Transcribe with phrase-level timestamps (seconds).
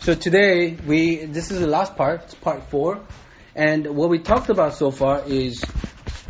[0.00, 3.02] So today we this is the last part, it's part four,
[3.54, 5.62] and what we talked about so far is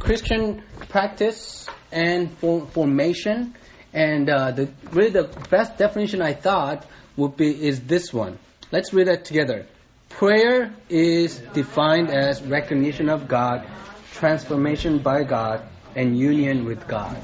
[0.00, 3.54] Christian practice and for, formation,
[3.92, 6.84] and uh, the really the best definition I thought
[7.16, 8.40] would be is this one.
[8.72, 9.66] Let's read that together.
[10.08, 13.68] Prayer is defined as recognition of God,
[14.14, 15.64] transformation by God,
[15.94, 17.22] and union with God.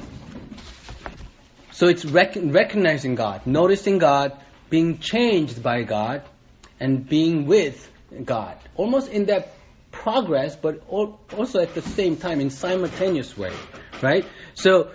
[1.72, 4.40] So it's rec- recognizing God, noticing God,
[4.70, 6.22] being changed by God,
[6.80, 7.90] and being with
[8.24, 8.56] God.
[8.76, 9.52] Almost in that
[9.90, 13.52] progress, but also at the same time in simultaneous way,
[14.02, 14.26] right?
[14.54, 14.90] So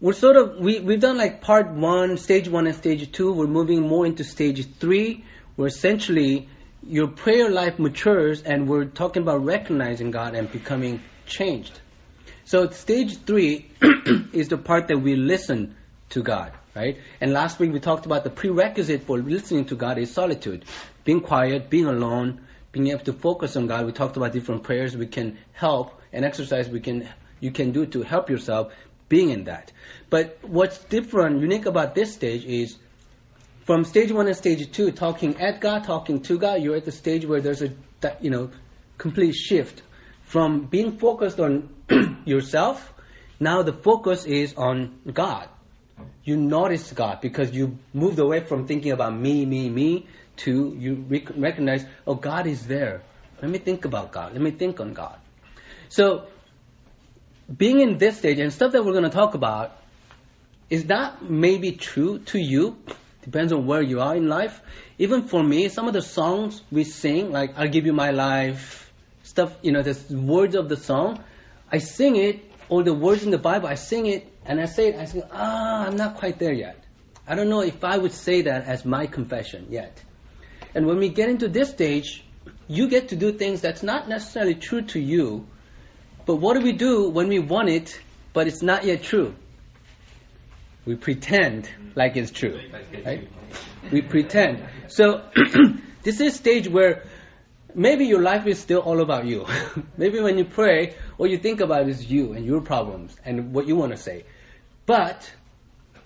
[0.00, 3.32] we're sort of we we've done like part one, stage one, and stage two.
[3.32, 5.24] We're moving more into stage three,
[5.56, 6.48] where essentially
[6.86, 11.80] your prayer life matures, and we're talking about recognizing God and becoming changed.
[12.44, 13.70] So stage three
[14.32, 15.76] is the part that we listen
[16.10, 16.98] to God, right?
[17.20, 20.64] And last week we talked about the prerequisite for listening to God is solitude
[21.04, 22.40] being quiet, being alone,
[22.72, 23.86] being able to focus on God.
[23.86, 27.08] We talked about different prayers we can help and exercise we can
[27.40, 28.72] you can do to help yourself
[29.08, 29.72] being in that.
[30.08, 32.76] But what's different, unique about this stage is
[33.64, 36.92] from stage one and stage two, talking at God, talking to God, you're at the
[36.92, 37.72] stage where there's a
[38.20, 38.50] you know
[38.98, 39.82] complete shift
[40.24, 41.68] from being focused on
[42.24, 42.92] yourself.
[43.38, 45.48] Now the focus is on God.
[46.24, 50.06] You notice God because you moved away from thinking about me, me, me
[50.38, 53.02] to you rec- recognize, oh, God is there.
[53.40, 54.32] Let me think about God.
[54.32, 55.18] Let me think on God.
[55.88, 56.26] So,
[57.54, 59.76] being in this stage and stuff that we're going to talk about
[60.70, 62.78] is that maybe true to you.
[63.22, 64.60] Depends on where you are in life.
[64.98, 68.90] Even for me, some of the songs we sing, like "I'll give you my life,"
[69.22, 71.22] stuff, you know, the words of the song,
[71.70, 74.94] I sing it, or the words in the Bible, I sing it, and I say
[74.94, 76.82] I say, ah, I'm not quite there yet.
[77.26, 80.02] I don't know if I would say that as my confession yet.
[80.74, 82.24] And when we get into this stage,
[82.66, 85.46] you get to do things that's not necessarily true to you.
[86.26, 88.00] But what do we do when we want it,
[88.32, 89.34] but it's not yet true?
[90.84, 92.60] We pretend like it's true.
[93.04, 93.28] Right?
[93.90, 94.64] We pretend.
[94.88, 95.22] So
[96.02, 97.04] this is a stage where
[97.74, 99.46] maybe your life is still all about you.
[99.96, 103.68] maybe when you pray, all you think about is you and your problems and what
[103.68, 104.24] you want to say.
[104.86, 105.32] But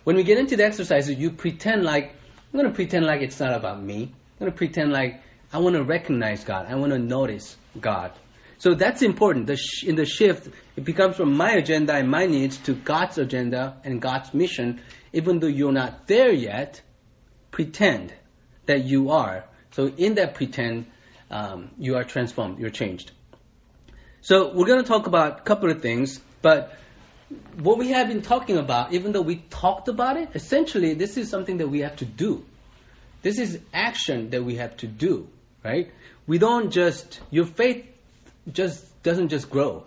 [0.05, 2.13] when we get into the exercises, you pretend like,
[2.53, 4.05] I'm going to pretend like it's not about me.
[4.05, 5.23] I'm going to pretend like
[5.53, 6.67] I want to recognize God.
[6.69, 8.13] I want to notice God.
[8.59, 9.47] So that's important.
[9.47, 13.19] The sh- in the shift, it becomes from my agenda and my needs to God's
[13.19, 14.81] agenda and God's mission.
[15.13, 16.81] Even though you're not there yet,
[17.51, 18.13] pretend
[18.67, 19.45] that you are.
[19.73, 20.87] So in that pretend,
[21.31, 22.59] um, you are transformed.
[22.59, 23.13] You're changed.
[24.21, 26.77] So we're going to talk about a couple of things, but
[27.57, 31.29] what we have been talking about, even though we talked about it, essentially this is
[31.29, 32.45] something that we have to do.
[33.23, 35.29] This is action that we have to do,
[35.65, 35.91] right?
[36.27, 37.85] We don't just, your faith
[38.51, 39.85] just doesn't just grow.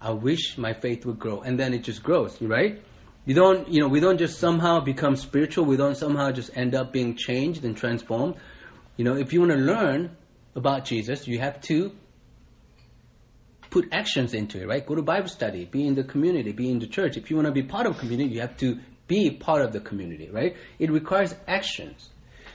[0.00, 2.80] I wish my faith would grow, and then it just grows, right?
[3.26, 5.64] You don't, you know, we don't just somehow become spiritual.
[5.64, 8.36] We don't somehow just end up being changed and transformed.
[8.96, 10.16] You know, if you want to learn
[10.54, 11.92] about Jesus, you have to
[13.70, 14.84] put actions into it, right?
[14.84, 17.16] Go to Bible study, be in the community, be in the church.
[17.16, 19.80] If you want to be part of community, you have to be part of the
[19.80, 20.56] community, right?
[20.78, 22.08] It requires actions.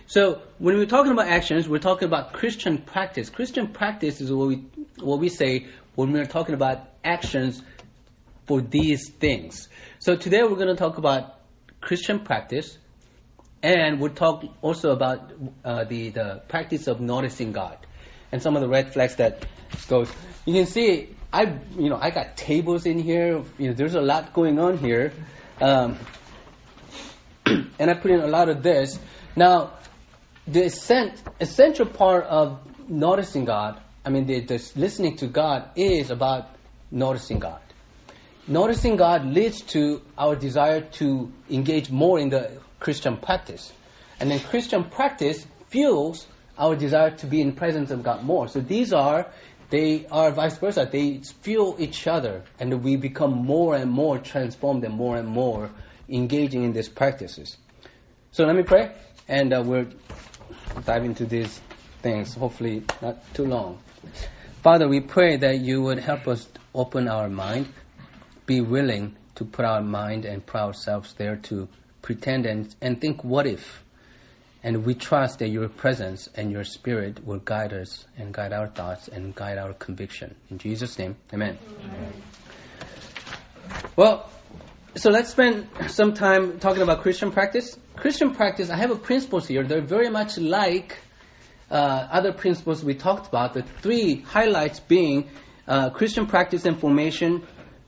[0.06, 3.30] So when we're talking about actions, we're talking about Christian practice.
[3.30, 4.66] Christian practice is what we
[5.00, 7.62] what we say when we're talking about actions
[8.46, 9.70] for these things.
[10.00, 11.40] So today we're going to talk about
[11.80, 12.78] Christian practice,
[13.62, 15.32] and we'll talk also about
[15.64, 17.78] uh, the the practice of noticing God,
[18.34, 19.46] and some of the red flags that
[19.88, 20.12] goes.
[20.46, 21.44] You can see I
[21.78, 23.44] you know I got tables in here.
[23.58, 25.14] You know there's a lot going on here,
[25.62, 25.98] um,
[27.46, 29.00] and I put in a lot of this.
[29.36, 29.74] Now
[30.48, 30.64] the
[31.40, 36.50] essential part of noticing God, I mean, the, the listening to God is about
[36.92, 37.62] noticing God.
[38.46, 43.72] Noticing God leads to our desire to engage more in the Christian practice.
[44.20, 46.28] And then Christian practice fuels
[46.58, 48.48] our desire to be in presence of God more.
[48.48, 49.28] So these are,
[49.70, 50.88] they are vice versa.
[50.92, 55.70] They fuel each other and we become more and more transformed and more and more
[56.10, 57.58] engaging in these practices.
[58.32, 58.92] So let me pray
[59.28, 59.88] and uh, we'll
[60.86, 61.62] dive into these
[62.02, 63.80] things, hopefully not too long.
[64.62, 67.68] Father, we pray that you would help us open our mind,
[68.46, 71.68] be willing to put our mind and put ourselves there to
[72.02, 73.84] pretend and, and think, what if?
[74.64, 78.68] And we trust that your presence and your spirit will guide us and guide our
[78.68, 80.36] thoughts and guide our conviction.
[80.50, 81.58] In Jesus' name, amen.
[81.84, 82.14] amen.
[83.98, 84.30] Well,
[84.96, 87.78] so let's spend some time talking about Christian practice.
[87.96, 89.64] Christian practice, I have a principles here.
[89.64, 90.98] They're very much like
[91.70, 95.30] uh, other principles we talked about, the three highlights being
[95.68, 97.44] uh, Christian practice and formation.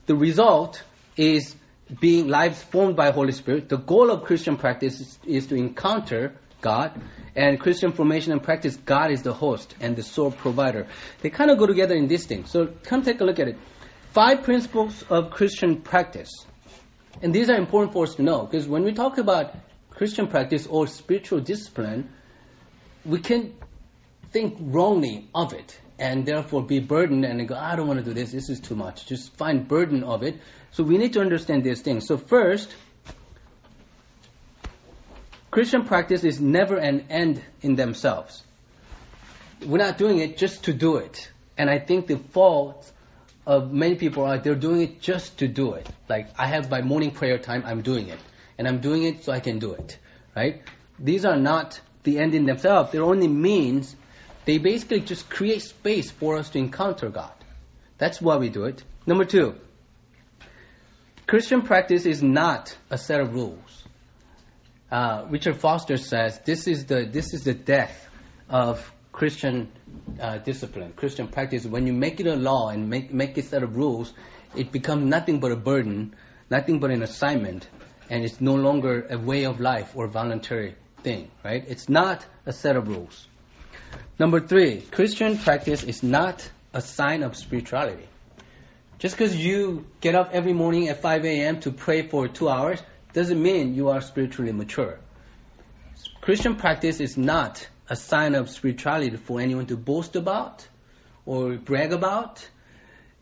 [0.06, 0.82] The result
[1.16, 1.54] is
[2.00, 3.68] being lives formed by Holy Spirit.
[3.68, 6.34] The goal of Christian practice is, is to encounter
[6.66, 7.00] God.
[7.36, 10.88] And Christian formation and practice, God is the host and the sole provider.
[11.20, 12.46] They kind of go together in this thing.
[12.46, 13.56] So come take a look at it.
[14.12, 16.30] Five principles of Christian practice.
[17.22, 19.54] And these are important for us to know because when we talk about
[19.90, 22.10] Christian practice or spiritual discipline,
[23.04, 23.54] we can
[24.32, 28.12] think wrongly of it and therefore be burdened and go, I don't want to do
[28.12, 29.06] this, this is too much.
[29.06, 30.40] Just find burden of it.
[30.72, 32.06] So we need to understand these things.
[32.06, 32.74] So first,
[35.56, 38.42] Christian practice is never an end in themselves.
[39.64, 41.30] We're not doing it just to do it.
[41.56, 42.92] And I think the fault
[43.46, 45.88] of many people are they're doing it just to do it.
[46.10, 48.18] Like I have my morning prayer time, I'm doing it.
[48.58, 49.98] And I'm doing it so I can do it.
[50.36, 50.60] Right?
[50.98, 52.92] These are not the end in themselves.
[52.92, 53.96] They're only means.
[54.44, 57.32] They basically just create space for us to encounter God.
[57.96, 58.84] That's why we do it.
[59.06, 59.54] Number two,
[61.26, 63.85] Christian practice is not a set of rules
[64.90, 68.08] uh, Richard Foster says this is the this is the death
[68.48, 69.72] of Christian
[70.20, 71.64] uh, discipline, Christian practice.
[71.64, 74.12] When you make it a law and make make a set of rules,
[74.54, 76.14] it becomes nothing but a burden,
[76.50, 77.68] nothing but an assignment,
[78.10, 81.30] and it's no longer a way of life or voluntary thing.
[81.44, 81.64] Right?
[81.66, 83.26] It's not a set of rules.
[84.18, 88.06] Number three, Christian practice is not a sign of spirituality.
[88.98, 91.60] Just because you get up every morning at 5 a.m.
[91.60, 92.80] to pray for two hours
[93.16, 94.98] doesn't mean you are spiritually mature.
[96.20, 100.68] Christian practice is not a sign of spirituality for anyone to boast about
[101.24, 102.46] or brag about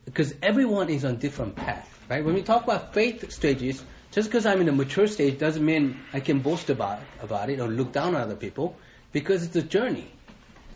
[0.04, 2.24] because everyone is on different path, right?
[2.24, 5.96] When we talk about faith stages, just because I'm in a mature stage doesn't mean
[6.12, 8.76] I can boast about, about it or look down on other people
[9.12, 10.10] because it's a journey.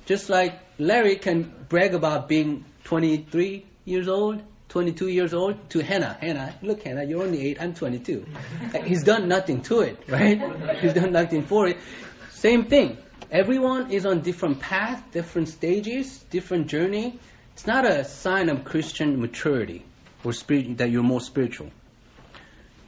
[0.06, 6.16] Just like Larry can brag about being 23 years old 22 years old to Hannah.
[6.20, 8.26] Hannah, look, Hannah, you're only 8, I'm 22.
[8.84, 10.78] He's done nothing to it, right?
[10.80, 11.78] He's done nothing for it.
[12.30, 12.98] Same thing.
[13.30, 17.18] Everyone is on different path, different stages, different journey.
[17.54, 19.84] It's not a sign of Christian maturity
[20.24, 21.70] or spirit, that you're more spiritual.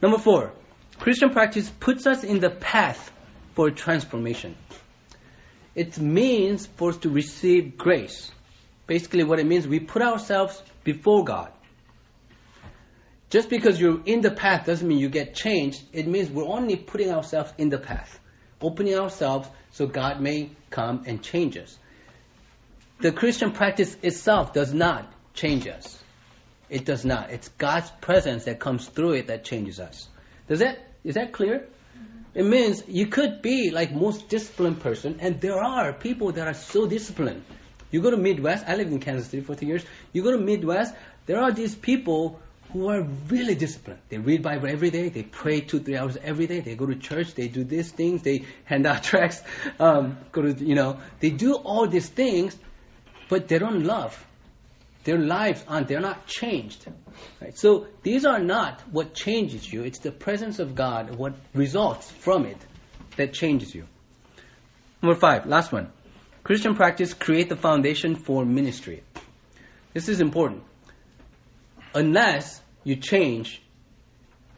[0.02, 0.52] Number four,
[0.98, 3.10] Christian practice puts us in the path
[3.54, 4.56] for transformation.
[5.74, 8.30] It means for us to receive grace.
[8.86, 11.52] Basically, what it means, we put ourselves before God.
[13.30, 15.82] Just because you're in the path doesn't mean you get changed.
[15.92, 18.18] It means we're only putting ourselves in the path,
[18.60, 21.78] opening ourselves so God may come and change us.
[22.98, 25.96] The Christian practice itself does not change us.
[26.68, 27.30] It does not.
[27.30, 30.08] It's God's presence that comes through it that changes us.
[30.48, 31.60] Does that is that clear?
[31.60, 32.38] Mm-hmm.
[32.38, 36.54] It means you could be like most disciplined person, and there are people that are
[36.54, 37.42] so disciplined.
[37.90, 38.66] You go to Midwest.
[38.68, 39.84] I lived in Kansas City for two years.
[40.12, 40.94] You go to Midwest.
[41.26, 42.40] There are these people
[42.72, 44.00] who are really disciplined.
[44.08, 45.08] They read Bible every day.
[45.08, 46.60] They pray two, three hours every day.
[46.60, 47.34] They go to church.
[47.34, 48.22] They do these things.
[48.22, 49.42] They hand out tracts.
[49.78, 52.56] Um, go to, you know, they do all these things,
[53.28, 54.24] but they don't love.
[55.04, 56.86] Their lives aren't, they're not changed.
[57.40, 57.56] Right?
[57.56, 59.82] So these are not what changes you.
[59.82, 62.58] It's the presence of God, what results from it,
[63.16, 63.86] that changes you.
[65.02, 65.90] Number five, last one.
[66.44, 69.02] Christian practice create the foundation for ministry.
[69.94, 70.62] This is important
[71.94, 73.62] unless you change.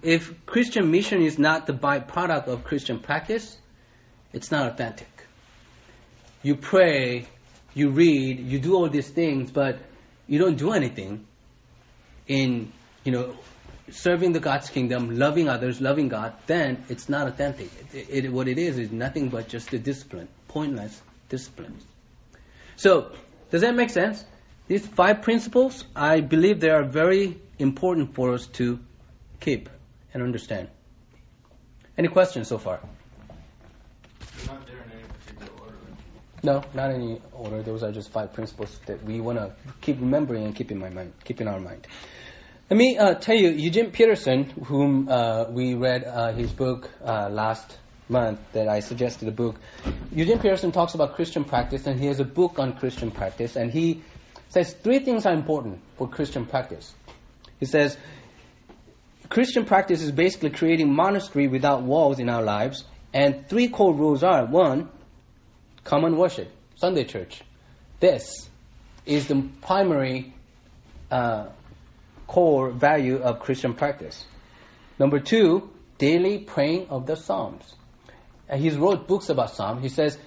[0.03, 3.57] If Christian mission is not the byproduct of Christian practice,
[4.33, 5.09] it's not authentic.
[6.43, 7.27] You pray,
[7.75, 9.79] you read, you do all these things, but
[10.27, 11.27] you don't do anything
[12.27, 12.73] in,
[13.05, 13.37] you know,
[13.91, 17.71] serving the God's kingdom, loving others, loving God, then it's not authentic.
[17.93, 21.79] It, it, what it is is nothing but just a discipline, pointless discipline.
[22.77, 23.13] So,
[23.51, 24.25] does that make sense?
[24.73, 28.81] These five principles, I believe they are very important for us to
[29.39, 29.69] keep
[30.15, 30.69] and understand.
[31.99, 32.81] Any questions so far?
[34.47, 35.77] Not in any order.
[36.43, 37.63] No, not any order.
[37.63, 39.53] Those are just five principles that we want to
[39.83, 41.87] keep remembering and keep in my mind, keep in our mind.
[42.71, 47.29] Let me uh, tell you, Eugene Peterson, whom uh, we read uh, his book uh,
[47.29, 47.77] last
[48.09, 49.57] month, that I suggested a book.
[50.13, 53.71] Eugene Peterson talks about Christian practice, and he has a book on Christian practice, and
[53.71, 54.03] he
[54.53, 56.93] says three things are important for Christian practice.
[57.59, 57.97] He says,
[59.31, 64.23] Christian practice is basically creating monastery without walls in our lives, and three core rules
[64.23, 64.91] are one,
[65.85, 67.41] common worship, Sunday church.
[67.99, 68.51] This
[69.07, 70.35] is the primary
[71.11, 71.47] uh,
[72.27, 74.27] core value of Christian practice.
[74.99, 77.75] Number two, daily praying of the Psalms.
[78.51, 79.83] And he's wrote books about Psalms.
[79.83, 80.19] He says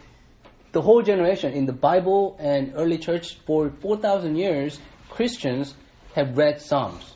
[0.75, 4.77] the whole generation in the Bible and early church for 4,000 years,
[5.09, 5.73] Christians
[6.15, 7.15] have read Psalms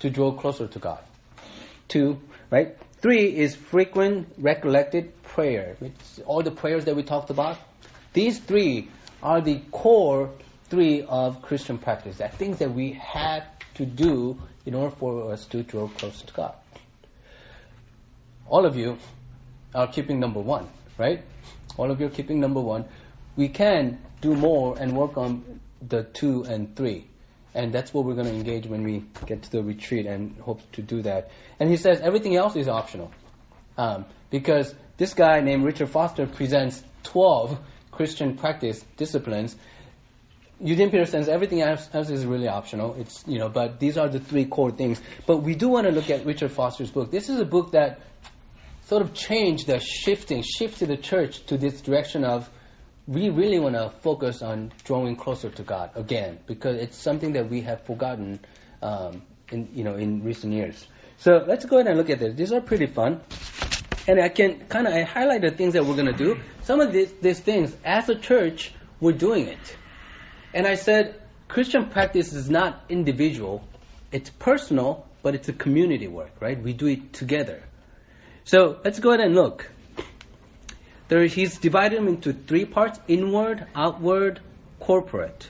[0.00, 0.98] to draw closer to God.
[1.86, 2.18] Two,
[2.50, 2.76] right?
[3.00, 5.76] Three is frequent recollected prayer.
[5.80, 7.58] It's all the prayers that we talked about.
[8.12, 8.88] These three
[9.22, 10.32] are the core
[10.64, 12.16] three of Christian practice.
[12.16, 13.44] That things that we have
[13.74, 16.54] to do in order for us to draw closer to God.
[18.48, 18.98] All of you
[19.76, 20.68] are keeping number one,
[20.98, 21.22] right?
[21.76, 22.84] All of you are keeping number one.
[23.36, 27.06] We can do more and work on the two and three.
[27.54, 30.60] And that's what we're going to engage when we get to the retreat and hope
[30.72, 31.30] to do that.
[31.58, 33.10] And he says everything else is optional.
[33.76, 37.58] Um, because this guy named Richard Foster presents 12
[37.90, 39.56] Christian practice disciplines.
[40.60, 42.94] Eugene Peterson says everything else, else is really optional.
[42.98, 45.00] It's, you know, but these are the three core things.
[45.26, 47.10] But we do want to look at Richard Foster's book.
[47.10, 48.00] This is a book that
[48.90, 52.50] sort of changed the shifting, shifted the church to this direction of
[53.06, 57.48] we really want to focus on drawing closer to God again because it's something that
[57.48, 58.40] we have forgotten
[58.82, 60.88] um, in you know in recent years.
[61.18, 62.34] So let's go ahead and look at this.
[62.34, 63.20] These are pretty fun,
[64.08, 66.40] and I can kind of highlight the things that we're going to do.
[66.64, 69.76] Some of these these things as a church we're doing it,
[70.52, 73.62] and I said Christian practice is not individual;
[74.10, 76.60] it's personal, but it's a community work, right?
[76.60, 77.62] We do it together.
[78.44, 79.70] So let's go ahead and look
[81.10, 84.40] there, he's divided them into three parts inward, outward,
[84.78, 85.48] corporate.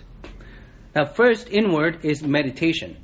[0.96, 2.96] Now, first, inward is meditation.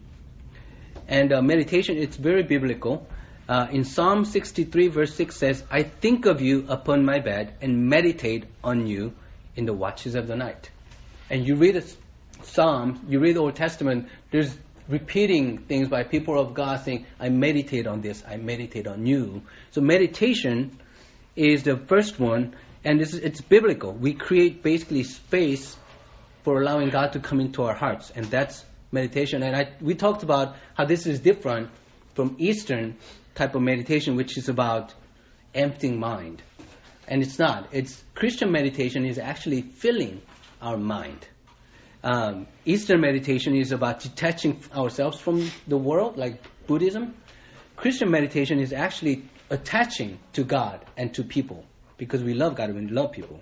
[1.07, 3.07] And uh, meditation, it's very biblical.
[3.47, 7.91] Uh, in Psalm 63, verse 6 says, I think of you upon my bed and
[7.91, 9.13] meditate on you
[9.55, 10.71] in the watches of the night.
[11.29, 11.95] And you read the
[12.43, 14.57] Psalm, you read the Old Testament, there's
[14.89, 19.43] repeating things by people of God saying, I meditate on this, I meditate on you.
[19.71, 20.79] So meditation
[21.35, 23.93] is the first one, and this is, it's biblical.
[23.93, 25.77] We create basically space
[26.43, 29.43] for allowing God to come into our hearts, and that's meditation.
[29.43, 31.71] And I, we talked about how this is different
[32.15, 32.97] from Eastern
[33.35, 34.95] type of meditation, which is about
[35.55, 36.43] emptying mind.
[37.09, 37.69] And it's not.
[37.73, 40.23] It's Christian meditation is actually filling
[40.61, 41.27] our mind.
[42.07, 47.17] Um, Eastern meditation is about detaching ourselves from the world, like Buddhism.
[47.75, 51.65] Christian meditation is actually attaching to God and to people
[51.97, 53.41] because we love God and we love people.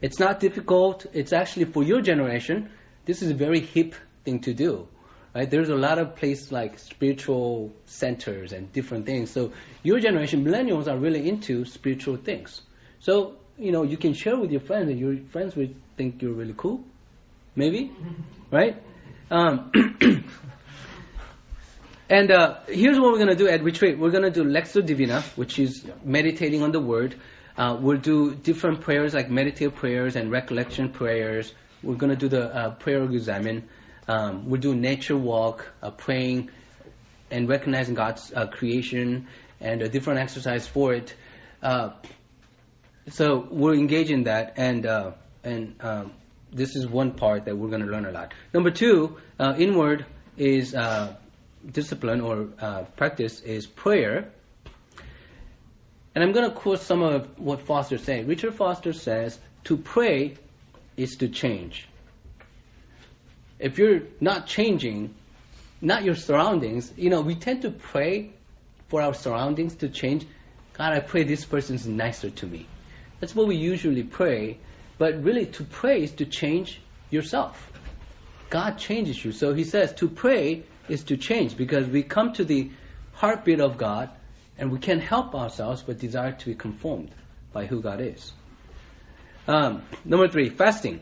[0.00, 1.06] It's not difficult.
[1.12, 2.70] It's actually for your generation.
[3.04, 4.86] This is a very hip thing to do.
[5.34, 5.50] Right?
[5.50, 9.32] There's a lot of places like spiritual centers and different things.
[9.32, 9.52] So
[9.82, 12.62] your generation, millennials, are really into spiritual things.
[13.00, 16.32] So you know you can share with your friends, and your friends will think you're
[16.32, 16.84] really cool.
[17.58, 17.90] Maybe,
[18.52, 18.80] right?
[19.32, 19.72] Um,
[22.10, 23.98] And uh, here's what we're going to do at retreat.
[23.98, 27.16] We're going to do Lectio Divina, which is meditating on the Word.
[27.54, 31.52] Uh, we'll do different prayers like meditative prayers and recollection prayers.
[31.82, 33.68] We're going to do the uh, prayer examen.
[34.06, 36.48] Um, we'll do nature walk, uh, praying
[37.30, 39.26] and recognizing God's uh, creation
[39.60, 41.14] and a different exercise for it.
[41.62, 41.90] Uh,
[43.08, 44.86] so we'll engage in that, and
[45.44, 46.12] and um,
[46.52, 48.32] this is one part that we're going to learn a lot.
[48.52, 50.74] Number two, inward is
[51.70, 54.30] discipline or uh, practice is prayer.
[56.14, 58.26] And I'm going to quote some of what Foster said.
[58.26, 60.36] Richard Foster says, to pray
[60.96, 61.86] is to change.
[63.58, 65.14] If you're not changing,
[65.80, 68.30] not your surroundings, you know, we tend to pray
[68.88, 70.26] for our surroundings to change.
[70.72, 72.66] God, I pray this person's nicer to me.
[73.20, 74.58] That's what we usually pray.
[74.98, 77.72] But really, to pray is to change yourself.
[78.50, 79.32] God changes you.
[79.32, 82.70] So he says to pray is to change because we come to the
[83.12, 84.10] heartbeat of God
[84.56, 87.10] and we can't help ourselves but desire to be conformed
[87.52, 88.32] by who God is.
[89.46, 91.00] Um, number three, fasting.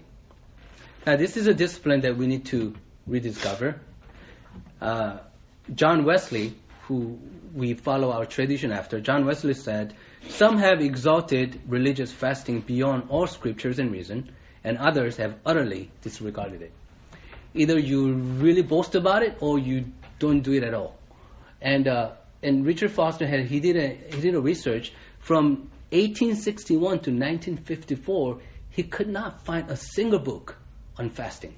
[1.07, 2.75] Now, this is a discipline that we need to
[3.07, 3.81] rediscover.
[4.81, 5.19] Uh,
[5.75, 7.19] John Wesley, who
[7.55, 9.95] we follow our tradition after, John Wesley said,
[10.29, 14.31] Some have exalted religious fasting beyond all scriptures and reason,
[14.65, 16.73] and others have utterly disregarded it
[17.57, 19.87] either you really boast about it or you
[20.19, 20.97] don't do it at all.
[21.61, 26.79] And uh, and Richard Foster had he did a he did a research from 1861
[26.79, 28.41] to 1954.
[28.71, 30.57] He could not find a single book
[30.99, 31.55] on fasting.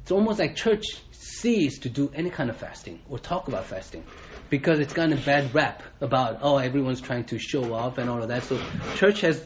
[0.00, 4.04] It's almost like church ceased to do any kind of fasting or talk about fasting
[4.52, 8.22] because it's gotten a bad rap about oh everyone's trying to show off and all
[8.22, 8.42] of that.
[8.42, 8.60] So
[8.96, 9.42] church has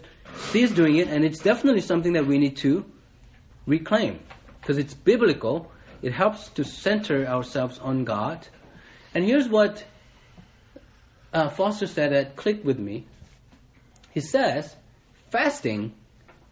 [0.50, 2.84] ceased doing it, and it's definitely something that we need to
[3.66, 4.18] reclaim
[4.60, 5.70] because it's biblical.
[6.02, 8.48] It helps to center ourselves on God.
[9.14, 9.84] And here's what
[11.32, 13.06] uh, Foster said that clicked with me.
[14.10, 14.74] He says,
[15.30, 15.94] fasting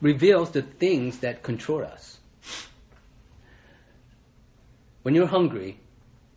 [0.01, 2.17] reveals the things that control us.
[5.03, 5.81] When you're hungry,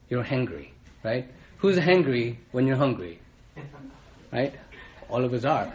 [0.10, 0.70] you're hangry,
[1.04, 1.30] right?
[1.58, 3.20] Who's hangry when you're hungry?
[4.32, 4.54] Right?
[5.10, 5.74] All of us are.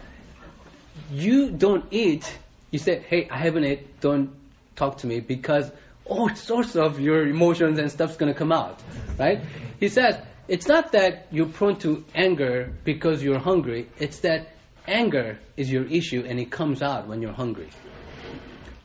[1.11, 2.37] You don't eat,
[2.71, 3.99] you say, hey, I haven't ate.
[3.99, 4.31] don't
[4.75, 5.71] talk to me because
[6.05, 8.79] all sorts of your emotions and stuff's gonna come out,
[9.17, 9.41] right?
[9.79, 14.49] He says, it's not that you're prone to anger because you're hungry, it's that
[14.87, 17.69] anger is your issue and it comes out when you're hungry.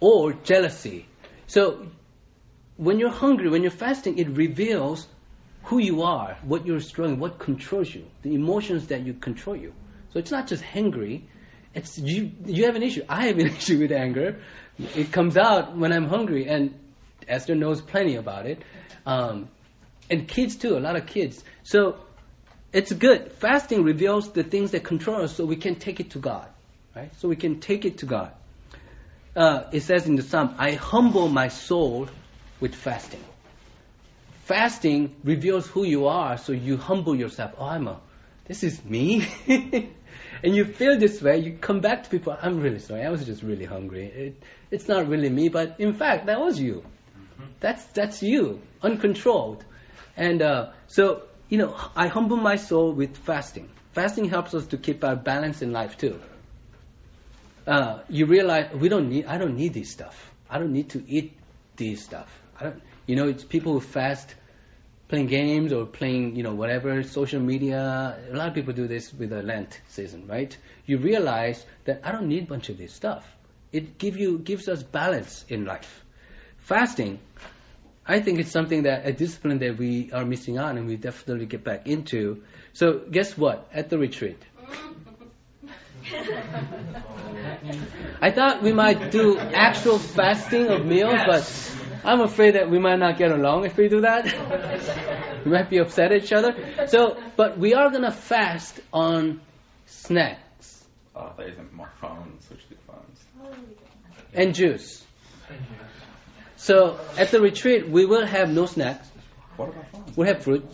[0.01, 1.07] Or jealousy.
[1.47, 1.87] So
[2.77, 5.07] when you're hungry, when you're fasting, it reveals
[5.69, 9.75] who you are, what you're struggling, what controls you, the emotions that you control you.
[10.13, 11.29] So it's not just hungry.
[11.75, 12.31] It's you.
[12.47, 13.03] You have an issue.
[13.07, 14.41] I have an issue with anger.
[14.79, 16.73] It comes out when I'm hungry, and
[17.29, 18.63] Esther knows plenty about it.
[19.05, 19.51] Um,
[20.09, 20.79] and kids too.
[20.79, 21.45] A lot of kids.
[21.65, 21.99] So
[22.73, 23.33] it's good.
[23.33, 26.49] Fasting reveals the things that control us, so we can take it to God,
[26.97, 27.15] right?
[27.19, 28.33] So we can take it to God.
[29.37, 32.09] Uh, it says in the Psalm, "I humble my soul
[32.59, 33.23] with fasting."
[34.49, 37.53] Fasting reveals who you are, so you humble yourself.
[37.59, 38.01] Oh, I'm a,
[38.47, 39.29] this is me.
[39.47, 43.27] and you feel this way, you come back to people, I'm really sorry, I was
[43.27, 44.07] just really hungry.
[44.07, 46.83] It, it's not really me, but in fact, that was you.
[47.61, 49.67] That's, that's you, uncontrolled.
[50.17, 53.69] And uh, so, you know, I humble my soul with fasting.
[53.93, 56.19] Fasting helps us to keep our balance in life too.
[57.67, 59.27] Uh, you realize we don't need.
[59.27, 60.33] I don't need this stuff.
[60.49, 61.37] I don't need to eat
[61.77, 62.31] this stuff.
[62.59, 62.83] I don't.
[63.09, 64.35] You know, it's people who fast
[65.09, 68.19] playing games or playing, you know, whatever, social media.
[68.31, 70.55] A lot of people do this with the Lent season, right?
[70.85, 73.27] You realize that I don't need a bunch of this stuff.
[73.73, 76.05] It give you gives us balance in life.
[76.59, 77.19] Fasting,
[78.07, 81.47] I think it's something that a discipline that we are missing out and we definitely
[81.47, 82.43] get back into.
[82.75, 83.71] So guess what?
[83.73, 84.43] At the retreat.
[88.21, 91.78] I thought we might do actual fasting of meals, but
[92.09, 94.25] I'm afraid that we might not get along if we do that.
[95.45, 96.57] we might be upset at each other.
[96.87, 99.43] So, but we are gonna fast on
[99.85, 100.87] snacks.
[101.15, 103.59] Oh, there isn't more phones, which do phones.
[104.33, 105.05] And juice.
[106.57, 109.07] So at the retreat, we will have no snacks.
[109.59, 110.17] What about phones?
[110.17, 110.65] We'll have fruit,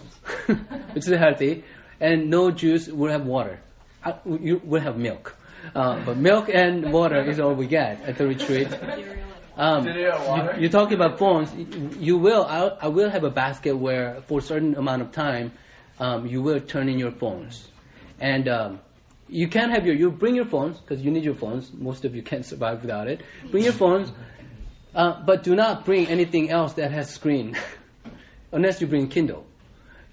[0.93, 1.65] which is healthy,
[1.99, 2.87] and no juice.
[2.87, 3.59] We'll have water.
[4.05, 5.35] Uh, you will have milk,
[5.75, 8.69] uh, but milk and water is all we get at the retreat.
[9.57, 10.53] Um, you have water?
[10.57, 11.53] you- you're talking about phones.
[11.99, 12.45] You will.
[12.45, 15.53] I'll, I will have a basket where, for a certain amount of time,
[16.01, 17.69] um, you will turn in your phones,
[18.21, 18.81] and um,
[19.29, 19.95] you can have your.
[19.95, 21.73] You bring your phones because you need your phones.
[21.73, 23.23] Most of you can't survive without it.
[23.51, 24.11] Bring your phones,
[24.95, 27.57] uh, but do not bring anything else that has screen,
[28.53, 29.47] unless you bring Kindle.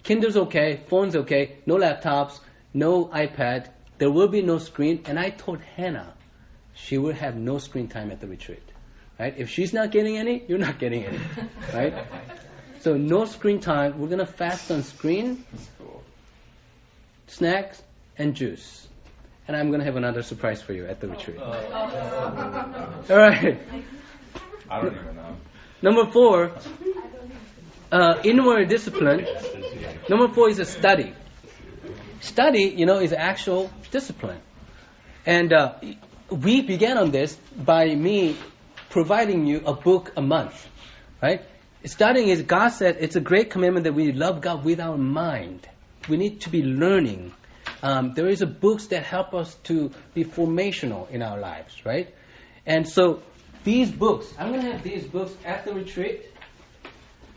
[0.03, 0.81] Kindle's okay.
[0.87, 1.57] Phone's okay.
[1.65, 2.39] No laptops.
[2.73, 3.67] No iPad.
[3.97, 5.03] There will be no screen.
[5.05, 6.13] And I told Hannah,
[6.73, 8.63] she will have no screen time at the retreat.
[9.21, 9.35] Right?
[9.37, 11.19] If she's not getting any, you're not getting any.
[11.71, 11.93] Right?
[12.79, 13.99] So no screen time.
[13.99, 15.45] We're gonna fast on screen,
[15.77, 16.01] cool.
[17.27, 17.79] snacks,
[18.17, 18.87] and juice.
[19.47, 21.37] And I'm gonna have another surprise for you at the retreat.
[21.37, 23.59] Uh, All right.
[24.67, 25.35] I don't even know.
[25.83, 26.53] Number four,
[27.91, 29.27] uh, inward discipline.
[30.09, 31.13] Number four is a study.
[32.21, 34.41] Study, you know, is actual discipline.
[35.27, 35.75] And uh,
[36.31, 38.35] we began on this by me
[38.91, 40.67] providing you a book a month,
[41.21, 41.41] right?
[41.83, 45.67] Starting is, God said, it's a great commandment that we love God with our mind.
[46.07, 47.33] We need to be learning.
[47.81, 52.13] Um, there is a books that help us to be formational in our lives, right?
[52.67, 53.23] And so
[53.63, 56.25] these books, I'm going to have these books at the retreat.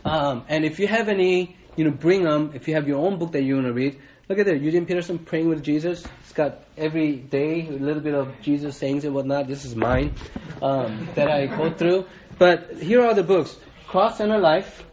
[0.05, 2.53] Um, and if you have any, you know, bring them.
[2.55, 4.87] If you have your own book that you want to read, look at there, Eugene
[4.87, 6.04] Peterson, Praying with Jesus.
[6.22, 9.46] It's got every day a little bit of Jesus sayings and whatnot.
[9.46, 10.14] This is mine
[10.62, 12.06] um, that I go through.
[12.38, 13.56] But here are the books:
[13.87, 14.84] Cross Center Life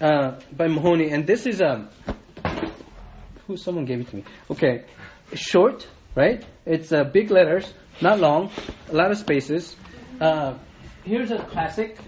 [0.00, 1.88] uh, by Mahaney, and this is um,
[3.46, 4.24] who someone gave it to me.
[4.50, 4.84] Okay,
[5.34, 6.44] short, right?
[6.64, 8.50] It's uh, big letters, not long,
[8.88, 9.76] a lot of spaces.
[10.20, 10.54] Uh,
[11.04, 11.98] here's a classic.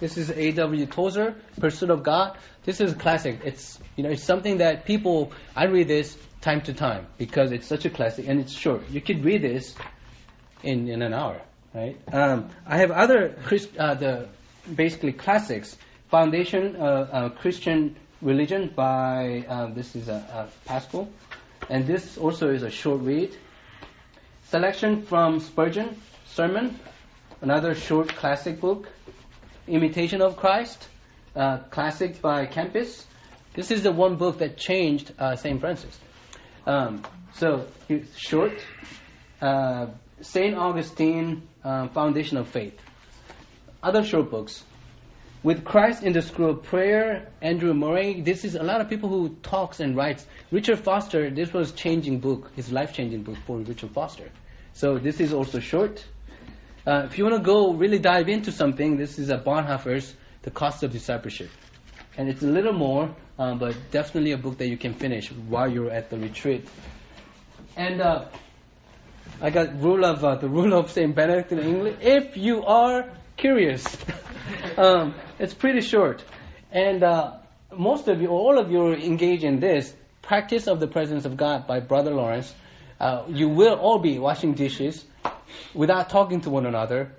[0.00, 0.86] This is A.W.
[0.86, 2.36] Tozer, Pursuit of God.
[2.64, 3.40] This is a classic.
[3.44, 7.66] It's you know it's something that people I read this time to time because it's
[7.66, 8.88] such a classic and it's short.
[8.90, 9.74] You could read this
[10.62, 11.40] in in an hour,
[11.72, 11.96] right?
[12.12, 13.36] Um, I have other
[13.78, 14.28] uh, the
[14.74, 15.76] basically classics.
[16.10, 21.08] Foundation uh, uh, Christian Religion by uh, this is a, a Pascal,
[21.68, 23.36] and this also is a short read.
[24.48, 26.78] Selection from Spurgeon Sermon,
[27.40, 28.88] another short classic book.
[29.66, 30.86] Imitation of Christ,
[31.34, 33.04] uh, classic by Kempis.
[33.54, 35.58] This is the one book that changed uh, St.
[35.60, 35.98] Francis.
[36.66, 37.02] Um,
[37.34, 37.66] so
[38.16, 38.52] short.
[39.40, 39.86] Uh,
[40.20, 42.78] Saint Augustine, uh, Foundation of Faith.
[43.82, 44.62] Other short books.
[45.42, 48.20] With Christ in the School of Prayer, Andrew Murray.
[48.20, 50.26] This is a lot of people who talks and writes.
[50.50, 51.30] Richard Foster.
[51.30, 54.30] This was changing book, his life changing book for Richard Foster.
[54.72, 56.04] So this is also short.
[56.86, 60.50] Uh, if you want to go really dive into something, this is a Bonhoeffer's The
[60.50, 61.48] Cost of Discipleship,
[62.18, 65.66] and it's a little more, um, but definitely a book that you can finish while
[65.66, 66.68] you're at the retreat.
[67.74, 68.26] And uh,
[69.40, 71.96] I got rule of uh, the rule of Saint Benedict in English.
[72.02, 73.86] If you are curious,
[74.76, 76.22] um, it's pretty short,
[76.70, 77.38] and uh,
[77.74, 81.38] most of you, all of you, are engaged in this practice of the presence of
[81.38, 82.54] God by Brother Lawrence.
[83.00, 85.02] Uh, you will all be washing dishes
[85.74, 87.12] without talking to one another,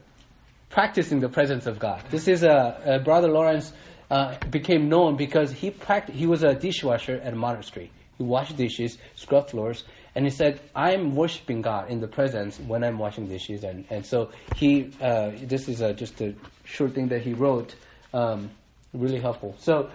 [0.70, 2.04] practicing the presence of God.
[2.10, 3.72] This is a, a Brother Lawrence
[4.10, 7.92] uh, became known because he pract- he was a dishwasher at a monastery.
[8.18, 9.84] He washed dishes, scrubbed floors,
[10.16, 14.06] and he said, "I'm worshiping God in the presence when I'm washing dishes." And, and
[14.06, 17.76] so he, uh, this is a, just a short thing that he wrote,
[18.14, 18.52] um,
[18.94, 19.56] really helpful.
[19.60, 19.90] So,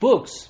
[0.00, 0.48] books.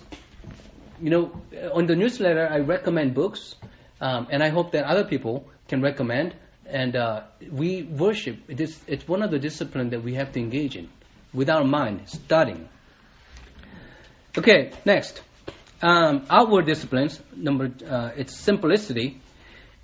[1.00, 3.56] You know, on the newsletter, I recommend books,
[4.00, 6.36] um, and I hope that other people can recommend.
[6.66, 8.38] And uh, we worship.
[8.48, 10.88] It is, it's one of the disciplines that we have to engage in
[11.32, 12.68] with our mind, studying.
[14.36, 15.22] Okay, next.
[15.82, 17.20] Um, outward disciplines.
[17.36, 19.20] Number, uh, it's simplicity,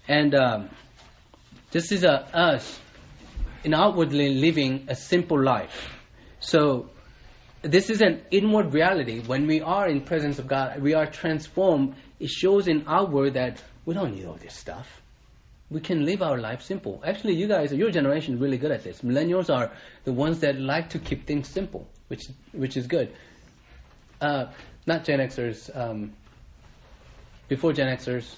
[0.09, 0.71] and um,
[1.71, 2.81] this is a, us
[3.63, 5.95] in outwardly living a simple life.
[6.41, 6.91] So
[7.63, 9.21] this is an inward reality.
[9.21, 11.95] When we are in presence of God, we are transformed.
[12.19, 14.89] It shows in outward that we don't need all this stuff.
[15.71, 17.01] We can live our life simple.
[17.05, 19.03] Actually, you guys, your generation is really good at this.
[19.03, 19.71] Millennials are
[20.05, 23.13] the ones that like to keep things simple, which which is good.
[24.21, 24.47] Uh,
[24.87, 25.71] not Gen Xers.
[25.75, 26.13] Um,
[27.49, 28.37] before Gen Xers.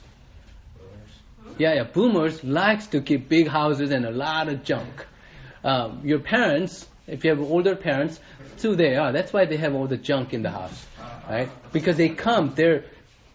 [1.58, 1.84] Yeah, yeah.
[1.84, 5.06] Boomers likes to keep big houses and a lot of junk.
[5.64, 8.18] Um, your parents, if you have older parents,
[8.58, 9.12] too they are.
[9.12, 10.86] That's why they have all the junk in the house,
[11.28, 11.48] right?
[11.72, 12.84] Because they come, they're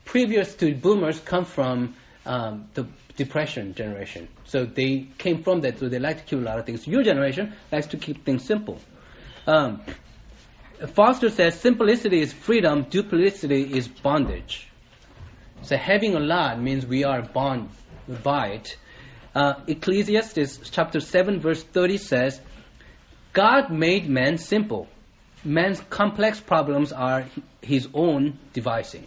[0.06, 1.96] previous to boomers come from
[2.28, 2.86] um, the
[3.16, 4.28] depression generation.
[4.46, 6.88] So they came from that, so they like to keep a lot of things.
[6.88, 8.80] Your generation likes to keep things simple.
[9.48, 9.82] Um,
[10.94, 14.68] Foster says simplicity is freedom, duplicity is bondage.
[15.64, 17.70] So having a lot means we are bound
[18.24, 18.78] by it.
[19.34, 22.42] Uh, Ecclesiastes chapter 7 verse 30 says,
[23.34, 24.88] God made man simple.
[25.44, 27.26] Man's complex problems are
[27.62, 29.06] his own devising.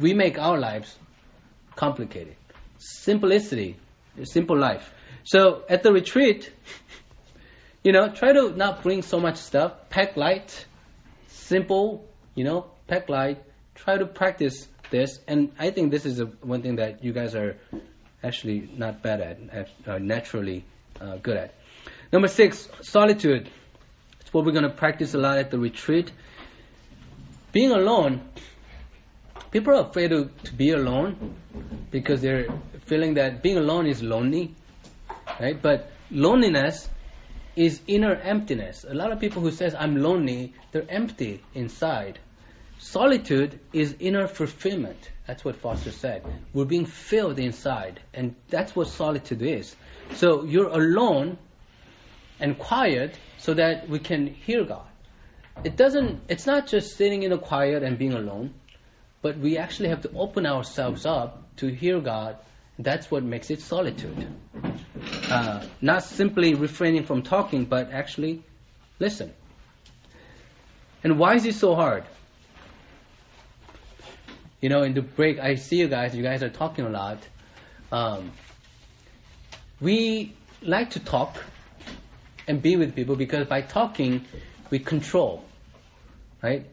[0.00, 0.96] We make our lives
[1.76, 2.36] complicated.
[2.86, 3.76] Simplicity,
[4.22, 4.92] simple life.
[5.24, 6.52] So at the retreat,
[7.82, 9.72] you know, try to not bring so much stuff.
[9.90, 10.66] Pack light,
[11.26, 13.42] simple, you know, pack light.
[13.74, 17.34] Try to practice this, and I think this is a, one thing that you guys
[17.34, 17.56] are
[18.22, 20.64] actually not bad at, uh, naturally
[21.00, 21.54] uh, good at.
[22.12, 23.50] Number six, solitude.
[24.20, 26.12] It's what we're going to practice a lot at the retreat.
[27.50, 28.22] Being alone.
[29.50, 31.34] People are afraid to, to be alone
[31.90, 32.46] because they're
[32.86, 34.54] feeling that being alone is lonely,
[35.40, 35.60] right?
[35.60, 36.88] But loneliness
[37.56, 38.84] is inner emptiness.
[38.88, 42.18] A lot of people who says I'm lonely, they're empty inside.
[42.78, 45.10] Solitude is inner fulfillment.
[45.26, 46.24] That's what Foster said.
[46.52, 49.74] We're being filled inside, and that's what solitude is.
[50.14, 51.38] So you're alone
[52.38, 54.86] and quiet so that we can hear God.
[55.64, 58.52] It doesn't it's not just sitting in a quiet and being alone,
[59.22, 62.36] but we actually have to open ourselves up to hear God.
[62.78, 64.26] That's what makes it solitude.
[65.30, 68.42] Uh, not simply refraining from talking, but actually
[68.98, 69.32] listen.
[71.02, 72.04] And why is it so hard?
[74.60, 76.14] You know, in the break, I see you guys.
[76.14, 77.18] You guys are talking a lot.
[77.92, 78.32] Um,
[79.80, 81.42] we like to talk
[82.48, 84.24] and be with people because by talking,
[84.70, 85.44] we control,
[86.42, 86.66] right?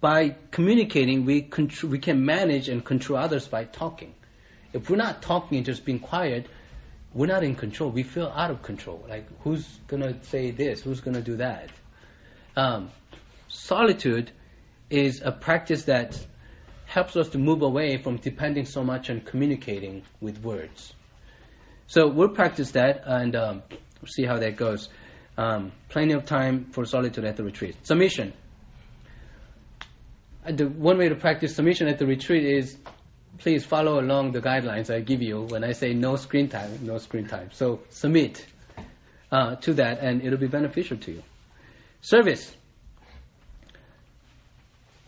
[0.00, 4.14] By communicating, we contr- we can manage and control others by talking.
[4.72, 6.46] If we're not talking and just being quiet,
[7.12, 7.90] we're not in control.
[7.90, 9.04] We feel out of control.
[9.08, 10.82] Like who's gonna say this?
[10.82, 11.70] Who's gonna do that?
[12.56, 12.90] Um,
[13.48, 14.30] solitude
[14.90, 16.18] is a practice that
[16.86, 20.92] helps us to move away from depending so much on communicating with words.
[21.86, 23.62] So we'll practice that and um,
[24.06, 24.88] see how that goes.
[25.36, 27.76] Um, plenty of time for solitude at the retreat.
[27.84, 28.32] Submission.
[30.44, 32.76] And the one way to practice submission at the retreat is
[33.40, 36.98] please follow along the guidelines I give you when I say no screen time, no
[36.98, 37.50] screen time.
[37.52, 38.46] So submit
[39.32, 41.22] uh, to that and it'll be beneficial to you.
[42.02, 42.54] Service.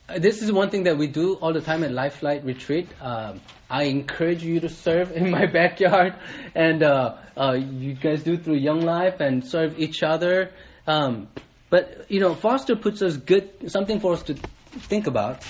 [0.09, 2.89] uh, this is one thing that we do all the time at Life Light Retreat.
[3.01, 3.41] Um,
[3.71, 6.15] I encourage you to serve in my backyard,
[6.55, 10.51] and uh, uh, you guys do through Young Life and serve each other.
[10.87, 11.29] Um,
[11.71, 15.45] but you know, Foster puts us good something for us to think about.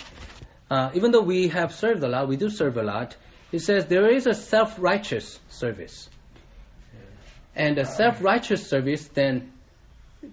[0.72, 3.14] Uh, even though we have served a lot, we do serve a lot.
[3.50, 6.08] He says there is a self-righteous service,
[7.54, 9.52] and a self-righteous service then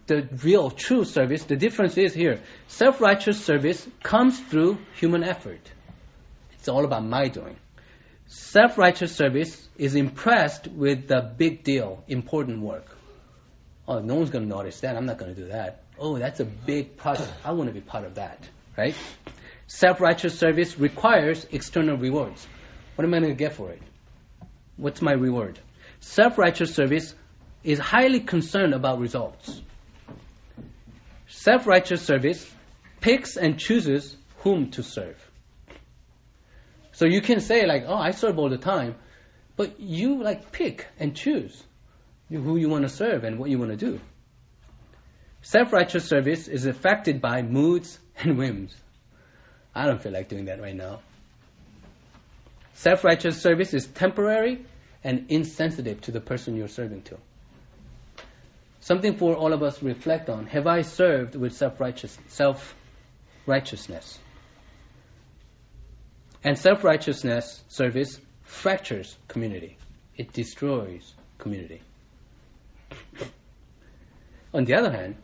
[0.07, 2.39] the real true service, the difference is here.
[2.69, 5.59] Self righteous service comes through human effort.
[6.53, 7.57] It's all about my doing.
[8.27, 12.85] Self righteous service is impressed with the big deal, important work.
[13.89, 14.95] Oh, no one's going to notice that.
[14.95, 15.83] I'm not going to do that.
[15.99, 17.29] Oh, that's a big project.
[17.43, 18.47] I want to be part of that.
[18.77, 18.95] Right?
[19.69, 22.47] Self righteous service requires external rewards.
[22.95, 23.79] What am I going to get for it?
[24.77, 25.59] What's my reward?
[25.99, 27.13] Self righteous service
[27.63, 29.61] is highly concerned about results.
[31.27, 32.51] Self righteous service
[32.99, 35.17] picks and chooses whom to serve.
[36.91, 38.95] So you can say, like, oh, I serve all the time,
[39.55, 41.63] but you like pick and choose
[42.27, 44.01] who you want to serve and what you want to do.
[45.43, 48.75] Self righteous service is affected by moods and whims.
[49.73, 50.99] I don't feel like doing that right now.
[52.73, 54.65] Self righteous service is temporary
[55.03, 57.17] and insensitive to the person you're serving to.
[58.81, 60.45] Something for all of us to reflect on.
[60.47, 64.17] Have I served with self-righteous, self-righteousness?
[66.43, 69.77] And self-righteousness service fractures community.
[70.15, 71.81] It destroys community.
[74.53, 75.15] On the other hand,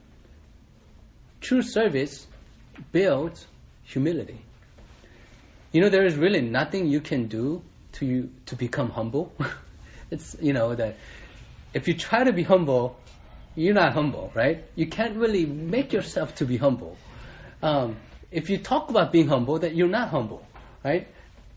[1.42, 2.28] true service
[2.92, 3.48] builds
[3.86, 4.42] humility.
[5.72, 7.62] You know, there is really nothing you can do
[7.94, 9.34] to you to become humble.
[10.12, 10.98] it's you know that
[11.74, 12.98] if you try to be humble,
[13.56, 14.64] you're not humble, right?
[14.76, 16.98] You can't really make yourself to be humble.
[17.62, 17.98] Um,
[18.32, 20.46] if you talk about being humble, that you're not humble,
[20.84, 21.08] right?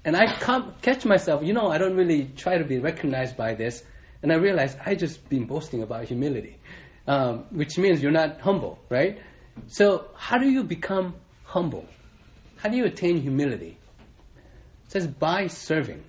[0.04, 3.54] And I can't catch myself, you know, I don't really try to be recognized by
[3.54, 3.82] this,
[4.22, 6.56] and I realize I just been boasting about humility,
[7.06, 9.18] um, which means you're not humble, right?
[9.66, 11.14] So how do you become
[11.44, 11.86] humble?
[12.58, 13.76] How do you attain humility?
[14.86, 16.02] It says by serving,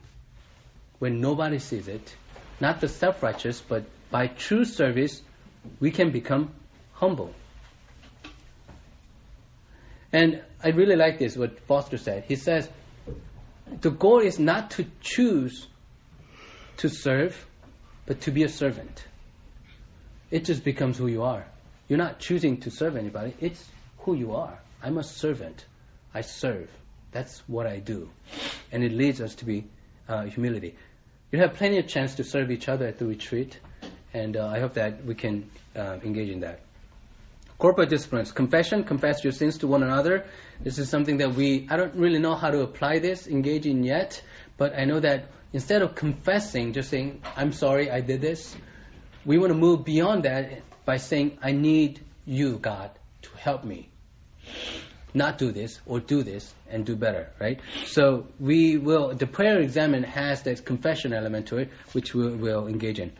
[0.99, 2.15] when nobody sees it,
[2.59, 5.21] not the self-righteous, but by true service
[5.79, 6.51] we can become
[6.93, 7.33] humble.
[10.11, 12.25] And I really like this, what Foster said.
[12.27, 12.67] He says,
[13.81, 15.67] the goal is not to choose
[16.77, 17.45] to serve,
[18.07, 19.05] but to be a servant.
[20.31, 21.45] It just becomes who you are.
[21.87, 23.63] You're not choosing to serve anybody, it's
[23.99, 24.59] who you are.
[24.81, 25.65] I'm a servant.
[26.13, 26.69] I serve.
[27.11, 28.09] That's what I do.
[28.71, 29.65] And it leads us to be
[30.07, 30.75] uh, humility.
[31.31, 33.59] You have plenty of chance to serve each other at the retreat
[34.13, 36.61] and uh, I hope that we can uh, engage in that.
[37.57, 40.25] Corporate disciplines, confession, confess your sins to one another.
[40.61, 43.83] This is something that we, I don't really know how to apply this, engage in
[43.83, 44.21] yet,
[44.57, 48.55] but I know that instead of confessing, just saying, I'm sorry, I did this,
[49.25, 52.91] we want to move beyond that by saying, I need you, God,
[53.23, 53.89] to help me
[55.13, 57.59] not do this or do this and do better, right?
[57.85, 62.67] So we will, the prayer examen has this confession element to it, which we will
[62.67, 63.11] engage in.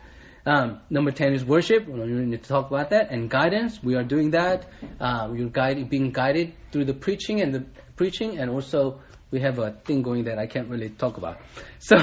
[0.46, 1.86] Um, number 10 is worship.
[1.86, 3.10] We need to talk about that.
[3.10, 3.82] And guidance.
[3.82, 4.66] We are doing that.
[4.98, 7.64] Uh, we're guide, being guided through the preaching and the
[7.96, 8.38] preaching.
[8.38, 9.00] And also,
[9.30, 11.38] we have a thing going that I can't really talk about.
[11.78, 11.96] So,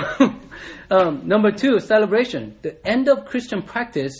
[0.90, 2.58] um, number two, celebration.
[2.62, 4.14] The end of Christian practice,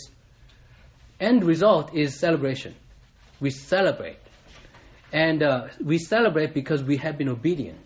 [1.20, 2.74] end result is celebration.
[3.40, 4.18] We celebrate.
[5.12, 7.78] And uh, we celebrate because we have been obedient.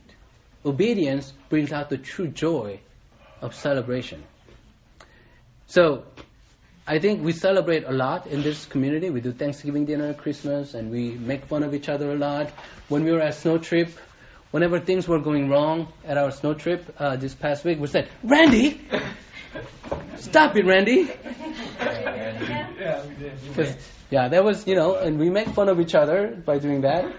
[0.65, 2.81] Obedience brings out the true joy
[3.41, 4.23] of celebration.
[5.67, 6.05] So
[6.87, 9.09] I think we celebrate a lot in this community.
[9.11, 12.51] We do Thanksgiving dinner, Christmas, and we make fun of each other a lot.
[12.89, 13.89] When we were at snow trip,
[14.51, 18.09] whenever things were going wrong at our snow trip uh, this past week, we said,
[18.25, 18.81] "Randy,
[20.17, 21.09] stop it, Randy."
[21.81, 23.15] Yeah, we
[23.55, 23.77] did.
[24.13, 27.11] Yeah, that was you know, and we make fun of each other by doing that.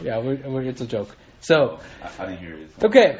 [0.00, 1.16] Yeah, we're, we're, it's a joke.
[1.40, 2.70] So, I, I didn't hear it.
[2.84, 3.18] okay.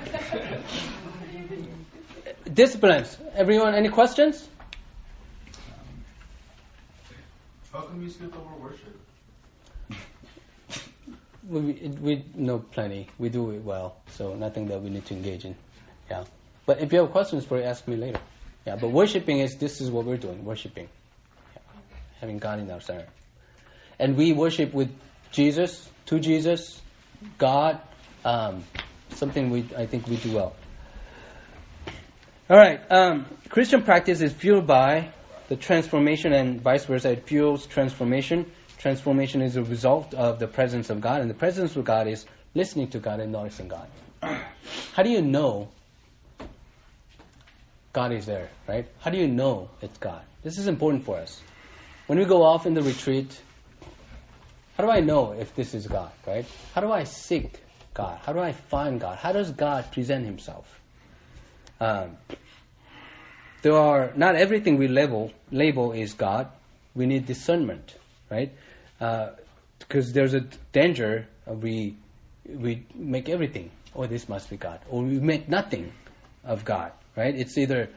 [2.52, 3.18] Disciplines.
[3.35, 4.48] Everyone, any questions?
[7.72, 9.00] How come you skipped over worship?
[11.48, 11.61] We,
[12.00, 13.09] we know plenty.
[13.18, 15.57] We do it well, so nothing that we need to engage in.
[16.11, 16.24] Yeah.
[16.64, 18.20] But if you have questions for it, ask me later.
[18.66, 18.76] Yeah.
[18.76, 20.44] But worshiping is this is what we're doing.
[20.44, 20.95] Worshiping, yeah.
[22.20, 23.07] Having God in our center,
[23.98, 24.90] and we worship with
[25.33, 26.81] Jesus, to Jesus,
[27.38, 27.81] God.
[28.24, 28.64] Um,
[29.11, 30.55] something we I think we do well.
[32.48, 32.81] All right.
[32.90, 35.12] Um, Christian practice is fueled by
[35.48, 37.11] the transformation and vice versa.
[37.12, 38.50] It fuels transformation.
[38.79, 42.26] transformation is a result of the presence of God, and the presence of God is
[42.55, 43.88] listening to God and noticing God.
[44.22, 45.68] How do you know
[47.92, 48.87] God is there, right?
[49.00, 50.22] How do you know it's God?
[50.42, 51.40] This is important for us.
[52.07, 53.40] When we go off in the retreat,
[54.77, 56.47] how do I know if this is God, right?
[56.75, 57.61] How do I seek
[57.95, 58.21] God?
[58.25, 59.19] How do I find God?
[59.19, 60.66] How does God present Himself?
[61.81, 62.16] Um,
[63.62, 66.49] there are not everything we label label is God.
[66.95, 67.95] We need discernment,
[68.31, 68.53] right?
[69.01, 69.31] Uh,
[69.79, 70.40] because there's a
[70.73, 71.97] danger we
[72.47, 73.71] we make everything.
[73.95, 75.92] Oh, this must be God, or we make nothing
[76.45, 77.35] of God, right?
[77.35, 77.88] It's either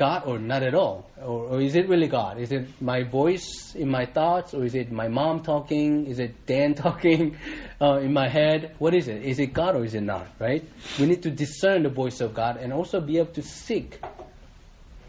[0.00, 2.38] God or not at all, or, or is it really God?
[2.38, 6.06] Is it my voice in my thoughts, or is it my mom talking?
[6.06, 7.36] Is it Dan talking
[7.82, 8.76] uh, in my head?
[8.78, 9.22] What is it?
[9.22, 10.26] Is it God or is it not?
[10.38, 10.64] Right?
[10.98, 14.00] We need to discern the voice of God and also be able to seek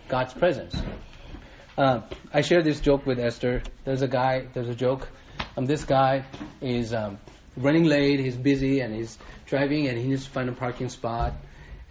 [0.09, 0.75] God's presence.
[1.77, 2.01] Uh,
[2.33, 3.63] I shared this joke with Esther.
[3.85, 4.47] There's a guy.
[4.53, 5.07] There's a joke.
[5.55, 6.25] Um, this guy
[6.59, 7.17] is um,
[7.55, 8.19] running late.
[8.19, 11.33] He's busy and he's driving and he needs to find a parking spot.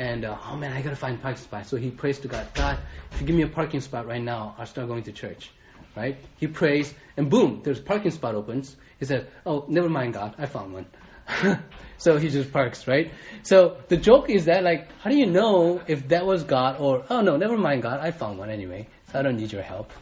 [0.01, 1.67] And uh, oh man, I gotta find a parking spot.
[1.67, 2.47] So he prays to God.
[2.55, 2.79] God,
[3.13, 5.51] if you give me a parking spot right now, I'll start going to church.
[5.95, 6.17] Right?
[6.39, 8.75] He prays, and boom, there's a parking spot opens.
[8.99, 10.87] He says, "Oh, never mind, God, I found one."
[11.99, 13.13] so he just parks, right?
[13.43, 17.05] So the joke is that, like, how do you know if that was God or,
[17.11, 19.93] oh no, never mind, God, I found one anyway, so I don't need your help.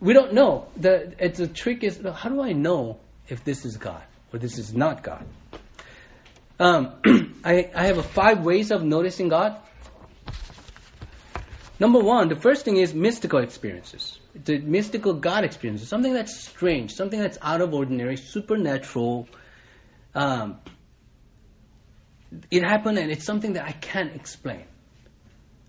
[0.00, 0.66] We don't know.
[0.76, 4.58] The it's a trick is how do I know if this is God or this
[4.58, 5.24] is not God?
[6.58, 6.94] Um,
[7.44, 9.56] I, I have five ways of noticing God.
[11.80, 14.18] Number one, the first thing is mystical experiences.
[14.34, 19.28] The mystical God experiences, something that's strange, something that's out of ordinary, supernatural.
[20.14, 20.60] Um,
[22.50, 24.64] it happened, and it's something that I can't explain.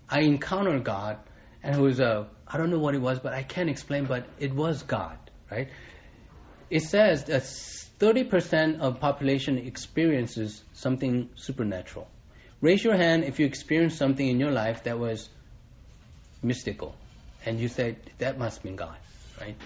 [0.08, 1.18] I encountered God,
[1.62, 4.04] and it was a I don't know what it was, but I can't explain.
[4.04, 5.18] But it was God,
[5.50, 5.68] right?
[6.70, 7.44] It says that
[8.00, 12.08] 30% of population experiences something supernatural.
[12.60, 15.28] Raise your hand if you experienced something in your life that was
[16.42, 16.94] mystical,
[17.44, 18.96] and you said that must be God,
[19.40, 19.56] right?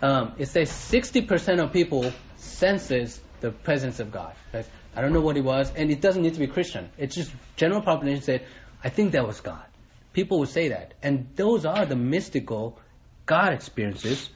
[0.00, 4.34] Um, it says 60% of people senses the presence of God.
[4.52, 4.66] Right?
[4.94, 6.90] I don't know what it was, and it doesn't need to be Christian.
[6.98, 8.46] It's just general population said,
[8.82, 9.64] I think that was God.
[10.12, 12.78] People would say that, and those are the mystical
[13.26, 14.30] God experiences.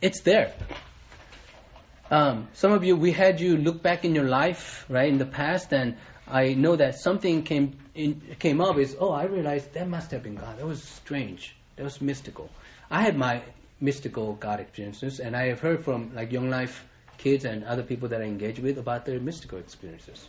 [0.00, 0.54] It's there.
[2.10, 5.26] Um, some of you, we had you look back in your life, right, in the
[5.26, 8.78] past, and I know that something came in, came up.
[8.78, 10.58] Is oh, I realized that must have been God.
[10.58, 11.54] That was strange.
[11.76, 12.50] That was mystical.
[12.90, 13.42] I had my
[13.80, 16.84] mystical God experiences, and I have heard from like Young Life
[17.18, 20.26] kids and other people that I engage with about their mystical experiences.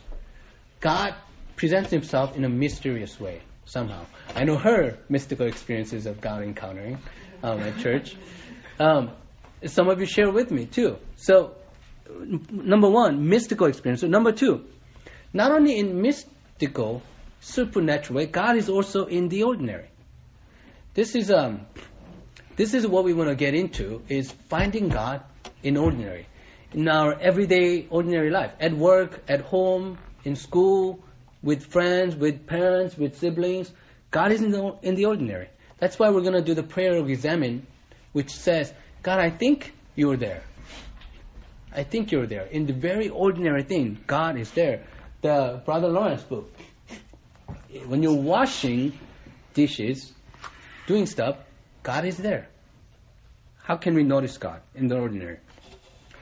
[0.80, 1.14] God
[1.56, 4.04] presents Himself in a mysterious way somehow.
[4.34, 6.98] I know her mystical experiences of God encountering
[7.42, 8.16] um, at church.
[8.78, 9.12] Um,
[9.64, 10.98] some of you share with me too.
[11.16, 11.54] So
[12.50, 14.00] number one, mystical experience.
[14.00, 14.64] So number two,
[15.32, 17.02] not only in mystical,
[17.40, 19.88] supernatural way, God is also in the ordinary.
[20.94, 21.66] This is um,
[22.56, 25.22] this is what we want to get into: is finding God
[25.62, 26.26] in ordinary,
[26.72, 31.00] in our everyday ordinary life, at work, at home, in school,
[31.42, 33.72] with friends, with parents, with siblings.
[34.10, 35.48] God is in the, in the ordinary.
[35.78, 37.66] That's why we're going to do the prayer of examen,
[38.12, 40.42] which says, God, I think you're there.
[41.72, 42.46] I think you're there.
[42.46, 44.84] In the very ordinary thing, God is there.
[45.22, 46.52] The Brother Lawrence book.
[47.86, 48.98] When you're washing
[49.54, 50.12] dishes,
[50.86, 51.36] doing stuff,
[51.82, 52.48] God is there.
[53.62, 55.38] How can we notice God in the ordinary?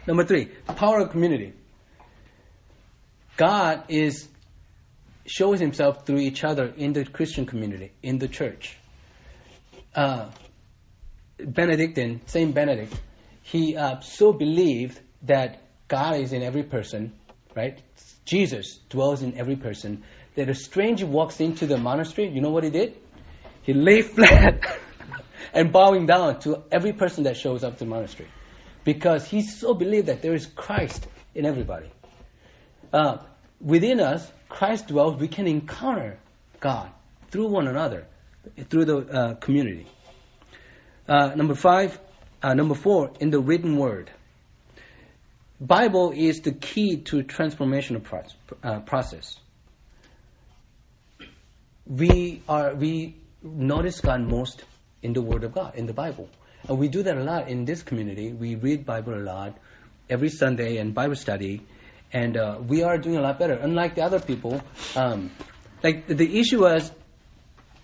[0.06, 1.54] Number three, power of community.
[3.36, 4.28] God is
[5.26, 8.76] shows himself through each other in the Christian community, in the church.
[9.94, 10.30] Uh,
[11.38, 12.94] Benedictine, Saint Benedict,
[13.42, 17.12] he uh, so believed that God is in every person,
[17.54, 17.80] right?
[18.24, 20.04] Jesus dwells in every person.
[20.34, 22.96] That a stranger walks into the monastery, you know what he did?
[23.62, 24.78] He lay flat
[25.52, 28.28] and bowing down to every person that shows up to the monastery.
[28.84, 31.90] Because he so believed that there is Christ in everybody.
[32.92, 33.18] Uh,
[33.60, 36.18] within us, Christ dwells, we can encounter
[36.60, 36.90] God
[37.30, 38.06] through one another,
[38.70, 39.86] through the uh, community.
[41.06, 41.98] Uh, number five,
[42.42, 44.10] uh, number four, in the written word.
[45.60, 48.02] Bible is the key to transformational
[48.62, 49.36] uh, process.
[51.84, 54.62] We are we notice God most
[55.02, 56.28] in the Word of God in the Bible,
[56.68, 58.32] and we do that a lot in this community.
[58.32, 59.58] We read Bible a lot
[60.08, 61.62] every Sunday and Bible study,
[62.12, 63.54] and uh, we are doing a lot better.
[63.54, 64.62] Unlike the other people,
[64.94, 65.32] um,
[65.82, 66.92] like the issue was,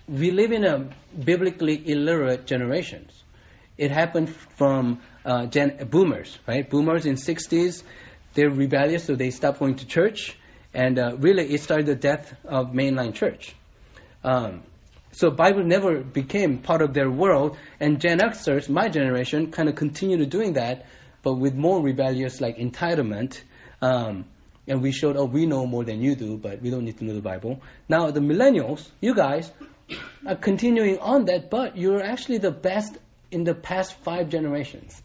[0.07, 3.24] we live in a biblically illiterate generations.
[3.77, 6.69] It happened from uh, gen- boomers, right?
[6.69, 7.83] Boomers in 60s,
[8.35, 10.37] they're rebellious, so they stopped going to church,
[10.73, 13.55] and uh, really it started the death of mainline church.
[14.23, 14.63] Um,
[15.13, 19.77] so Bible never became part of their world, and Gen Xers, my generation, kind of
[19.77, 20.87] continued doing that,
[21.23, 23.41] but with more rebellious like entitlement.
[23.81, 24.25] Um,
[24.67, 27.05] and we showed, oh, we know more than you do, but we don't need to
[27.05, 27.61] know the Bible.
[27.89, 29.53] Now the millennials, you guys,
[30.27, 32.97] are continuing on that, but you're actually the best
[33.35, 35.03] in the past five generations.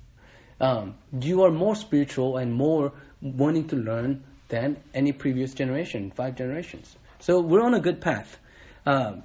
[0.62, 6.36] Um, you are more spiritual and more wanting to learn than any previous generation, five
[6.36, 6.96] generations.
[7.20, 8.38] So we're on a good path.
[8.86, 9.24] Um,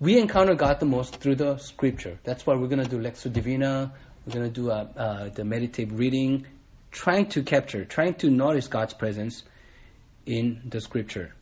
[0.00, 2.18] we encounter God the most through the scripture.
[2.24, 3.92] That's why we're going to do Lectio Divina.
[4.26, 6.46] We're going to do uh, uh, the meditative reading,
[6.90, 9.42] trying to capture, trying to notice God's presence
[10.26, 11.34] in the scripture.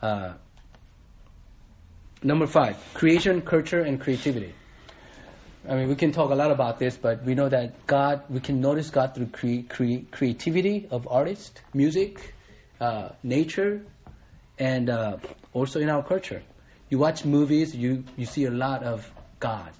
[0.00, 0.34] Uh,
[2.22, 4.54] number five, creation, culture, and creativity.
[5.68, 8.40] I mean, we can talk a lot about this, but we know that God, we
[8.40, 12.34] can notice God through cre- cre- creativity of artists, music,
[12.80, 13.82] uh, nature,
[14.58, 15.18] and uh,
[15.52, 16.42] also in our culture.
[16.88, 19.70] You watch movies, you, you see a lot of God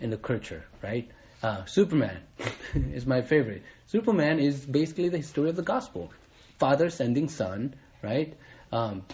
[0.00, 1.10] in the culture, right?
[1.42, 2.22] Uh, Superman
[2.74, 3.62] is my favorite.
[3.86, 6.10] Superman is basically the story of the gospel.
[6.58, 8.36] Father sending son, right?
[8.72, 9.04] Um,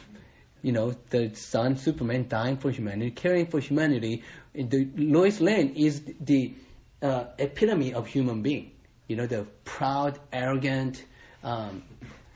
[0.65, 4.23] you know, the son, Superman, dying for humanity, caring for humanity.
[4.55, 6.55] The Lois Lane is the
[7.03, 8.73] uh, epitome of human being.
[9.07, 11.05] You know, the proud, arrogant,
[11.43, 11.83] um,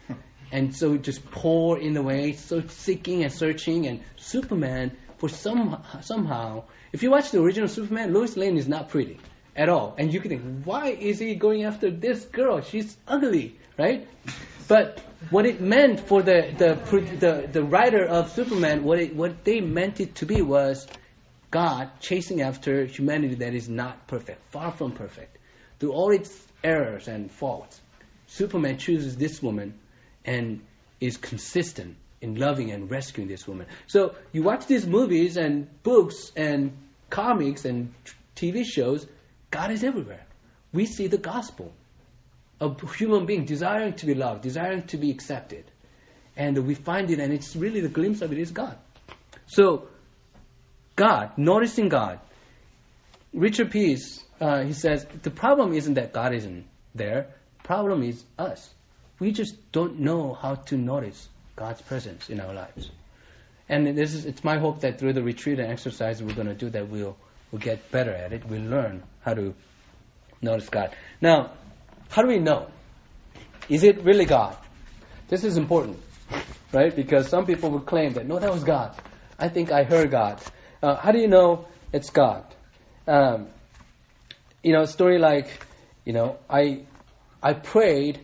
[0.52, 3.86] and so just poor in a way, so seeking and searching.
[3.86, 8.90] And Superman, for some somehow, if you watch the original Superman, Lois Lane is not
[8.90, 9.18] pretty
[9.56, 12.60] at all, and you can think, why is he going after this girl?
[12.60, 14.06] She's ugly, right?
[14.68, 15.00] But
[15.30, 16.74] what it meant for the the
[17.16, 20.86] the, the writer of Superman, what it, what they meant it to be was
[21.50, 25.38] God chasing after humanity that is not perfect, far from perfect,
[25.80, 26.30] through all its
[26.62, 27.80] errors and faults.
[28.26, 29.72] Superman chooses this woman
[30.26, 30.60] and
[31.00, 33.66] is consistent in loving and rescuing this woman.
[33.86, 36.76] So you watch these movies and books and
[37.08, 37.94] comics and
[38.36, 39.06] TV shows,
[39.50, 40.26] God is everywhere.
[40.72, 41.72] We see the gospel
[42.60, 45.64] a human being desiring to be loved, desiring to be accepted.
[46.36, 48.76] And we find it, and it's really the glimpse of it is God.
[49.46, 49.88] So,
[50.96, 52.20] God, noticing God.
[53.32, 57.28] Richard Peace, uh, he says, the problem isn't that God isn't there,
[57.62, 58.68] problem is us.
[59.18, 62.90] We just don't know how to notice God's presence in our lives.
[63.68, 66.54] And this is, it's my hope that through the retreat and exercise we're going to
[66.54, 67.16] do that, we'll,
[67.50, 68.46] we'll get better at it.
[68.46, 69.54] We'll learn how to
[70.40, 70.96] notice God.
[71.20, 71.50] Now,
[72.10, 72.68] how do we know?
[73.68, 74.56] Is it really God?
[75.28, 76.00] This is important,
[76.72, 76.94] right?
[76.94, 78.96] Because some people would claim that, no, that was God.
[79.38, 80.42] I think I heard God.
[80.82, 82.44] Uh, how do you know it's God?
[83.06, 83.48] Um,
[84.62, 85.48] you know, a story like,
[86.04, 86.84] you know, I,
[87.42, 88.20] I prayed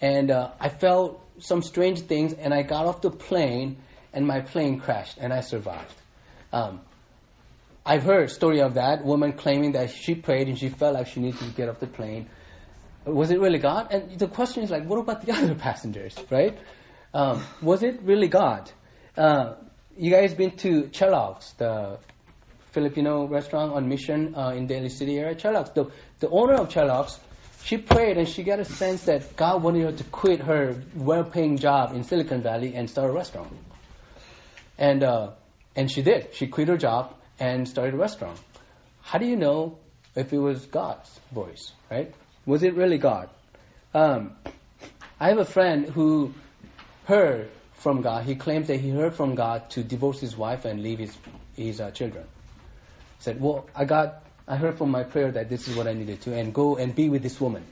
[0.00, 3.78] and uh, I felt some strange things and I got off the plane
[4.12, 5.94] and my plane crashed and I survived.
[6.52, 6.80] Um,
[7.84, 11.20] I've heard story of that woman claiming that she prayed and she felt like she
[11.20, 12.30] needed to get off the plane
[13.04, 13.92] was it really God?
[13.92, 16.58] And the question is like, what about the other passengers, right?
[17.12, 18.70] Um, was it really God?
[19.16, 19.54] Uh,
[19.96, 21.98] you guys been to Kellogg's, the
[22.72, 25.34] Filipino restaurant on Mission uh, in Daly City area?
[25.34, 27.18] Kellogg's, the, the owner of Kellogg's,
[27.64, 31.58] she prayed and she got a sense that God wanted her to quit her well-paying
[31.58, 33.52] job in Silicon Valley and start a restaurant.
[34.76, 35.30] And uh,
[35.76, 36.34] and she did.
[36.34, 38.38] She quit her job and started a restaurant.
[39.02, 39.78] How do you know
[40.14, 42.14] if it was God's voice, right?
[42.46, 43.30] Was it really God?
[43.94, 44.32] Um,
[45.18, 46.34] I have a friend who
[47.04, 48.24] heard from God.
[48.24, 51.16] He claims that he heard from God to divorce his wife and leave his
[51.56, 52.24] his uh, children.
[53.18, 55.92] He said, "Well, I got, I heard from my prayer that this is what I
[55.94, 57.64] needed to, and go and be with this woman."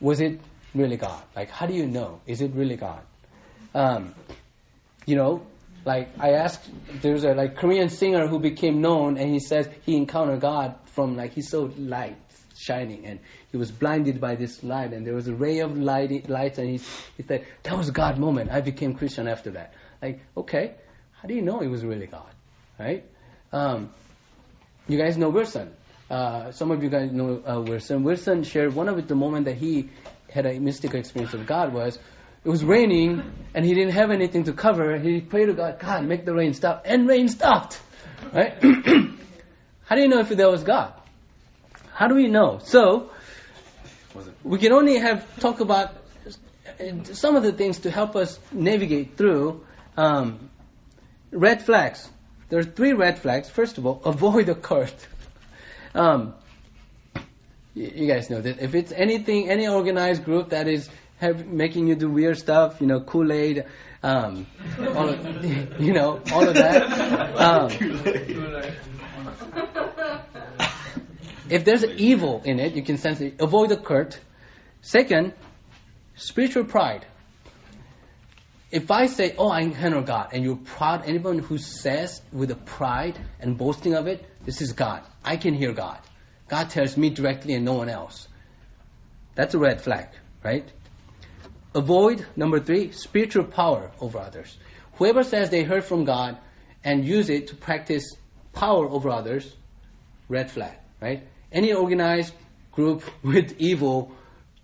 [0.00, 0.40] Was it
[0.74, 1.22] really God?
[1.34, 2.20] Like, how do you know?
[2.26, 3.02] Is it really God?
[3.74, 4.14] Um,
[5.06, 5.46] you know,
[5.84, 6.68] like I asked,
[7.02, 11.16] there's a like Korean singer who became known, and he says he encountered God from
[11.16, 12.16] like he saw light
[12.60, 16.28] shining, and he was blinded by this light, and there was a ray of light,
[16.28, 16.80] light and he,
[17.16, 18.50] he said, that was God moment.
[18.50, 19.74] I became Christian after that.
[20.02, 20.74] Like, okay,
[21.20, 22.30] how do you know it was really God,
[22.78, 23.04] right?
[23.52, 23.90] Um,
[24.88, 25.72] you guys know Wilson.
[26.10, 28.02] Uh, some of you guys know uh, Wilson.
[28.02, 29.90] Wilson shared one of the moment that he
[30.30, 31.98] had a mystical experience of God was
[32.44, 33.22] it was raining
[33.54, 34.98] and he didn't have anything to cover.
[34.98, 37.80] He prayed to God, God, make the rain stop, and rain stopped.
[38.32, 38.54] Right?
[39.84, 40.94] How do you know if that was God?
[42.00, 42.60] How do we know?
[42.64, 43.10] So
[44.42, 45.92] we can only have talk about
[47.12, 49.66] some of the things to help us navigate through
[49.98, 50.48] um,
[51.30, 52.08] red flags.
[52.48, 53.50] There are three red flags.
[53.50, 55.08] First of all, avoid a cult.
[55.94, 56.32] Um,
[57.74, 60.88] you guys know that if it's anything, any organized group that is
[61.18, 63.66] have, making you do weird stuff, you know, Kool Aid,
[64.02, 64.46] um,
[64.96, 65.44] all of,
[65.78, 68.06] you know, all of that.
[71.50, 73.40] If there's evil in it, you can sense it.
[73.40, 74.18] Avoid the curt.
[74.82, 75.34] Second,
[76.14, 77.04] spiritual pride.
[78.70, 82.54] If I say, "Oh, I encounter God," and you're proud, anyone who says with a
[82.54, 85.02] pride and boasting of it, "This is God.
[85.24, 85.98] I can hear God.
[86.46, 88.28] God tells me directly, and no one else."
[89.34, 90.06] That's a red flag,
[90.44, 90.70] right?
[91.74, 94.56] Avoid number three, spiritual power over others.
[94.94, 96.38] Whoever says they heard from God
[96.84, 98.04] and use it to practice
[98.52, 99.52] power over others,
[100.28, 101.26] red flag, right?
[101.52, 102.34] Any organized
[102.72, 104.12] group with evil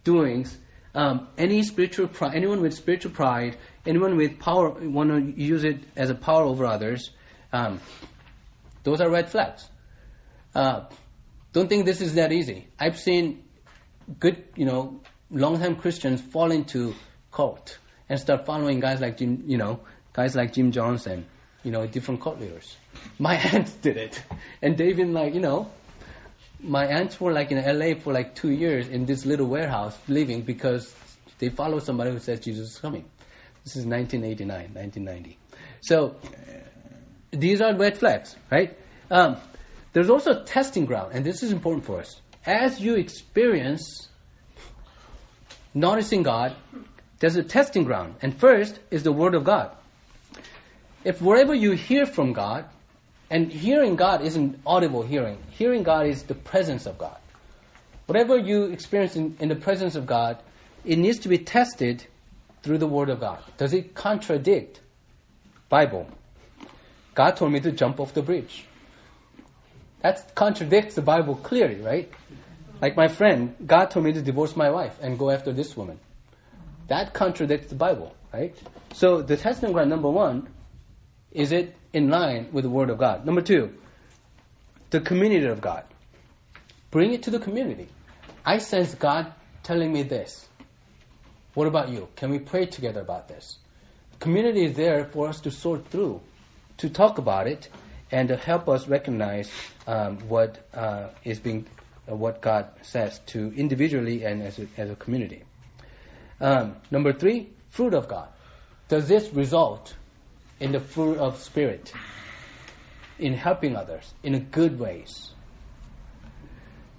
[0.05, 0.57] doings,
[0.95, 6.11] um, any spiritual anyone with spiritual pride, anyone with power, want to use it as
[6.11, 7.11] a power over others,
[7.53, 7.81] um,
[8.83, 9.69] those are red flags.
[10.55, 10.85] Uh,
[11.53, 12.69] don't think this is that easy.
[12.79, 13.45] I've seen
[14.21, 16.95] good, you know, long-time Christians fall into
[17.33, 17.79] cult
[18.09, 19.81] and start following guys like Jim, you know,
[20.13, 21.27] guys like Jim Johnson,
[21.63, 22.77] you know, different cult leaders.
[23.19, 24.23] My aunt did it,
[24.63, 25.71] and they've been like, you know,
[26.61, 30.43] my aunts were like in LA for like two years in this little warehouse living
[30.43, 30.95] because
[31.39, 33.05] they follow somebody who says Jesus is coming.
[33.65, 35.39] This is 1989, 1990.
[35.81, 36.17] So
[37.31, 38.77] these are red flags, right?
[39.11, 39.37] Um,
[39.93, 42.21] there's also a testing ground, and this is important for us.
[42.45, 44.09] As you experience
[45.75, 46.55] noticing God,
[47.19, 49.71] there's a testing ground, and first is the Word of God.
[51.05, 52.67] If wherever you hear from God,
[53.31, 55.39] and hearing God isn't audible hearing.
[55.51, 57.17] Hearing God is the presence of God.
[58.07, 60.39] Whatever you experience in, in, the presence of God,
[60.85, 62.05] it needs to be tested
[62.63, 63.43] through the Word of God.
[63.57, 64.81] Does it contradict
[65.69, 66.07] Bible?
[67.15, 68.65] God told me to jump off the bridge.
[70.03, 72.13] That contradicts the Bible clearly, right?
[72.81, 75.99] Like my friend, God told me to divorce my wife and go after this woman.
[76.87, 78.57] That contradicts the Bible, right?
[78.93, 80.49] So the testing ground number one,
[81.33, 83.25] is it in line with the Word of God?
[83.25, 83.73] Number two,
[84.91, 85.85] the community of God.
[86.91, 87.89] Bring it to the community.
[88.45, 89.33] I sense God
[89.63, 90.47] telling me this.
[91.55, 92.09] What about you?
[92.17, 93.57] Can we pray together about this?
[94.21, 96.21] Community is there for us to sort through,
[96.79, 97.71] to talk about it,
[98.13, 99.51] and to help us recognize
[99.87, 101.67] um, what uh, is being,
[102.11, 105.45] uh, what God says to individually and as a, as a community.
[106.43, 108.29] Um, number three, fruit of God.
[108.89, 109.96] Does this result
[110.61, 111.93] in the fruit of spirit,
[113.19, 115.31] in helping others in good ways.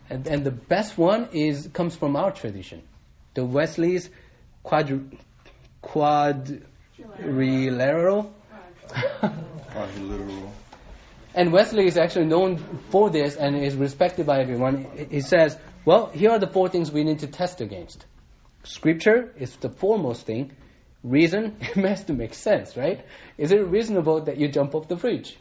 [0.10, 2.82] And, and the best one is comes from our tradition,
[3.34, 4.10] the Wesley's
[4.64, 5.01] quadri,
[5.82, 8.34] quadrilateral.
[9.72, 10.53] Quadrilateral.
[11.36, 12.58] and Wesley is actually known
[12.89, 14.88] for this and is respected by everyone.
[15.10, 18.05] He says, well, here are the four things we need to test against.
[18.64, 20.51] Scripture is the foremost thing
[21.10, 23.05] reason, it has to make sense, right?
[23.38, 25.38] Is it reasonable that you jump off the bridge?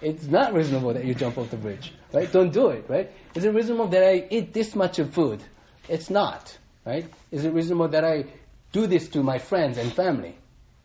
[0.00, 2.30] It's not reasonable that you jump off the bridge, right?
[2.30, 3.10] Don't do it, right?
[3.34, 5.42] Is it reasonable that I eat this much of food?
[5.88, 7.06] It's not, right?
[7.30, 8.26] Is it reasonable that I
[8.72, 10.36] do this to my friends and family?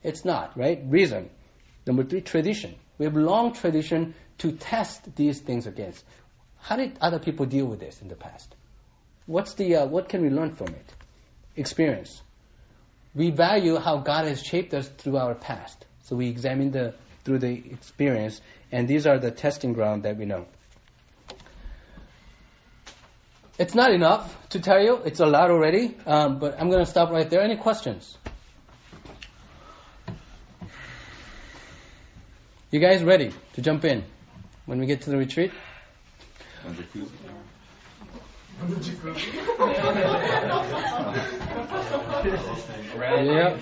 [0.04, 0.82] It's not, right?
[0.86, 1.30] Reason.
[1.86, 2.76] Number three, tradition.
[2.98, 6.06] We have long tradition to test these things against.
[6.60, 8.56] How did other people deal with this in the past?
[9.26, 10.94] What's the, uh, what can we learn from it?
[11.56, 12.22] Experience
[13.16, 15.86] we value how God has shaped us through our past.
[16.04, 16.94] So we examine the
[17.24, 18.42] through the experience,
[18.72, 20.48] and these are the testing ground that we know.
[23.58, 25.96] It's not enough to tell you; it's a lot already.
[26.06, 27.42] Um, but I'm going to stop right there.
[27.42, 28.18] Any questions?
[32.72, 34.04] You guys ready to jump in
[34.66, 35.52] when we get to the retreat?
[43.00, 43.60] Yep.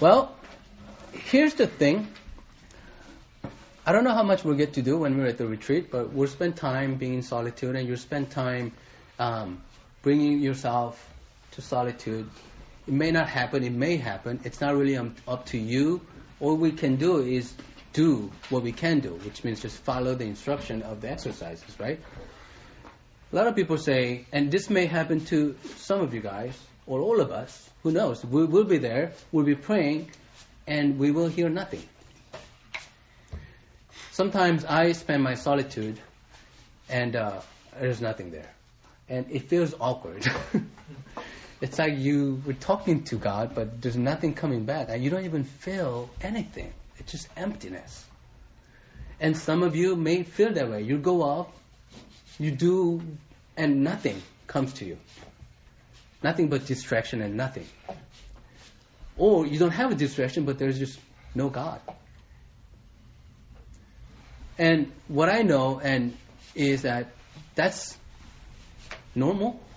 [0.00, 0.34] Well,
[1.12, 2.08] here's the thing.
[3.86, 6.12] I don't know how much we'll get to do when we're at the retreat, but
[6.12, 8.72] we'll spend time being in solitude, and you'll spend time
[9.20, 9.62] um,
[10.02, 11.12] bringing yourself
[11.52, 12.28] to solitude.
[12.88, 13.62] It may not happen.
[13.62, 14.40] It may happen.
[14.42, 16.00] It's not really um, up to you.
[16.40, 17.54] All we can do is
[17.96, 21.98] do what we can do, which means just follow the instruction of the exercises, right?
[23.32, 27.00] A lot of people say, and this may happen to some of you guys or
[27.00, 27.70] all of us.
[27.82, 28.22] Who knows?
[28.22, 29.12] We will be there.
[29.32, 30.10] We'll be praying,
[30.66, 31.82] and we will hear nothing.
[34.12, 35.98] Sometimes I spend my solitude,
[36.90, 37.40] and uh,
[37.80, 38.50] there's nothing there,
[39.08, 40.26] and it feels awkward.
[41.62, 45.24] it's like you were talking to God, but there's nothing coming back, and you don't
[45.24, 46.74] even feel anything.
[46.98, 48.04] It's just emptiness.
[49.20, 50.82] And some of you may feel that way.
[50.82, 51.48] You go off,
[52.38, 53.02] you do,
[53.56, 54.98] and nothing comes to you.
[56.22, 57.66] Nothing but distraction and nothing.
[59.16, 60.98] Or you don't have a distraction, but there's just
[61.34, 61.80] no God.
[64.58, 66.16] And what I know and
[66.54, 67.08] is that
[67.54, 67.96] that's
[69.14, 69.60] normal.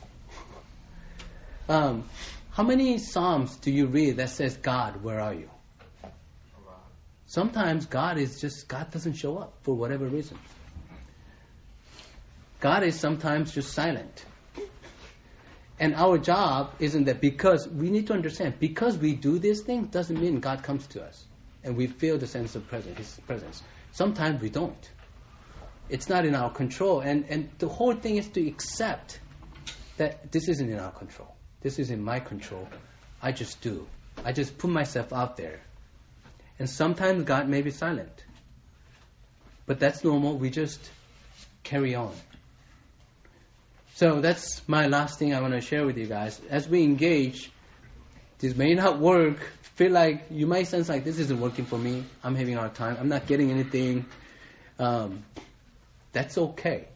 [1.70, 2.10] Um,
[2.50, 5.52] how many psalms do you read that says, "God, where are you"?
[7.30, 10.40] Sometimes God is just God doesn't show up for whatever reason.
[12.60, 14.26] God is sometimes just silent.
[15.80, 19.90] And our job isn't that because we need to understand because we do these things
[19.90, 21.24] doesn't mean God comes to us
[21.64, 23.62] and we feel the sense of presence, His presence.
[23.92, 24.90] Sometimes we don't.
[25.88, 29.20] It's not in our control, and and the whole thing is to accept
[29.98, 31.36] that this isn't in our control.
[31.62, 32.68] This is in my control.
[33.22, 33.88] I just do.
[34.26, 35.62] I just put myself out there.
[36.60, 38.12] And sometimes God may be silent.
[39.66, 40.38] But that's normal.
[40.38, 40.80] We just
[41.64, 42.14] carry on.
[43.96, 46.40] So that's my last thing I want to share with you guys.
[46.50, 47.52] As we engage,
[48.40, 49.40] this may not work.
[49.76, 52.04] Feel like you might sense like this isn't working for me.
[52.24, 52.98] I'm having a hard time.
[53.00, 54.06] I'm not getting anything.
[54.78, 55.24] Um,
[56.12, 56.88] that's okay.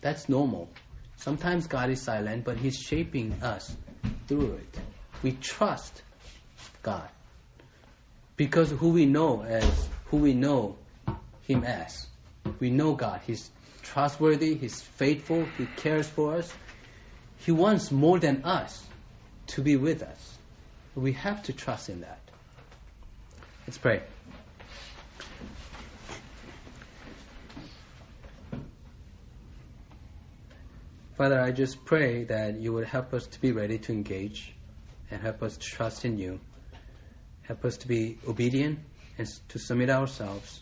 [0.00, 0.68] That's normal.
[1.16, 3.74] Sometimes God is silent, but He's shaping us
[4.28, 4.80] through it.
[5.22, 6.02] We trust
[6.82, 7.08] God
[8.38, 10.78] because who we know as who we know
[11.42, 12.06] Him as.
[12.60, 13.20] We know God.
[13.26, 13.50] He's
[13.82, 14.54] trustworthy.
[14.54, 15.44] He's faithful.
[15.58, 16.50] He cares for us.
[17.38, 18.86] He wants more than us
[19.48, 20.38] to be with us.
[20.94, 22.20] We have to trust in that.
[23.66, 24.02] Let's pray.
[31.16, 34.54] Father, I just pray that you would help us to be ready to engage
[35.10, 36.38] and help us to trust in you.
[37.48, 38.78] Help us to be obedient
[39.16, 40.60] and to submit ourselves.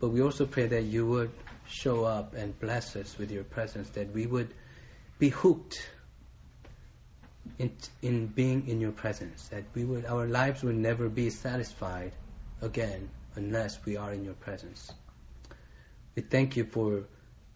[0.00, 1.30] But we also pray that you would
[1.68, 4.52] show up and bless us with your presence, that we would
[5.20, 5.88] be hooked
[7.60, 7.70] in,
[8.02, 12.12] in being in your presence, that we would our lives would never be satisfied
[12.60, 14.90] again unless we are in your presence.
[16.16, 17.04] We thank you for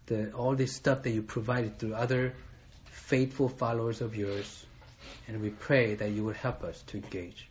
[0.05, 2.33] the, all this stuff that you provided through other
[2.85, 4.65] faithful followers of yours,
[5.27, 7.50] and we pray that you would help us to engage.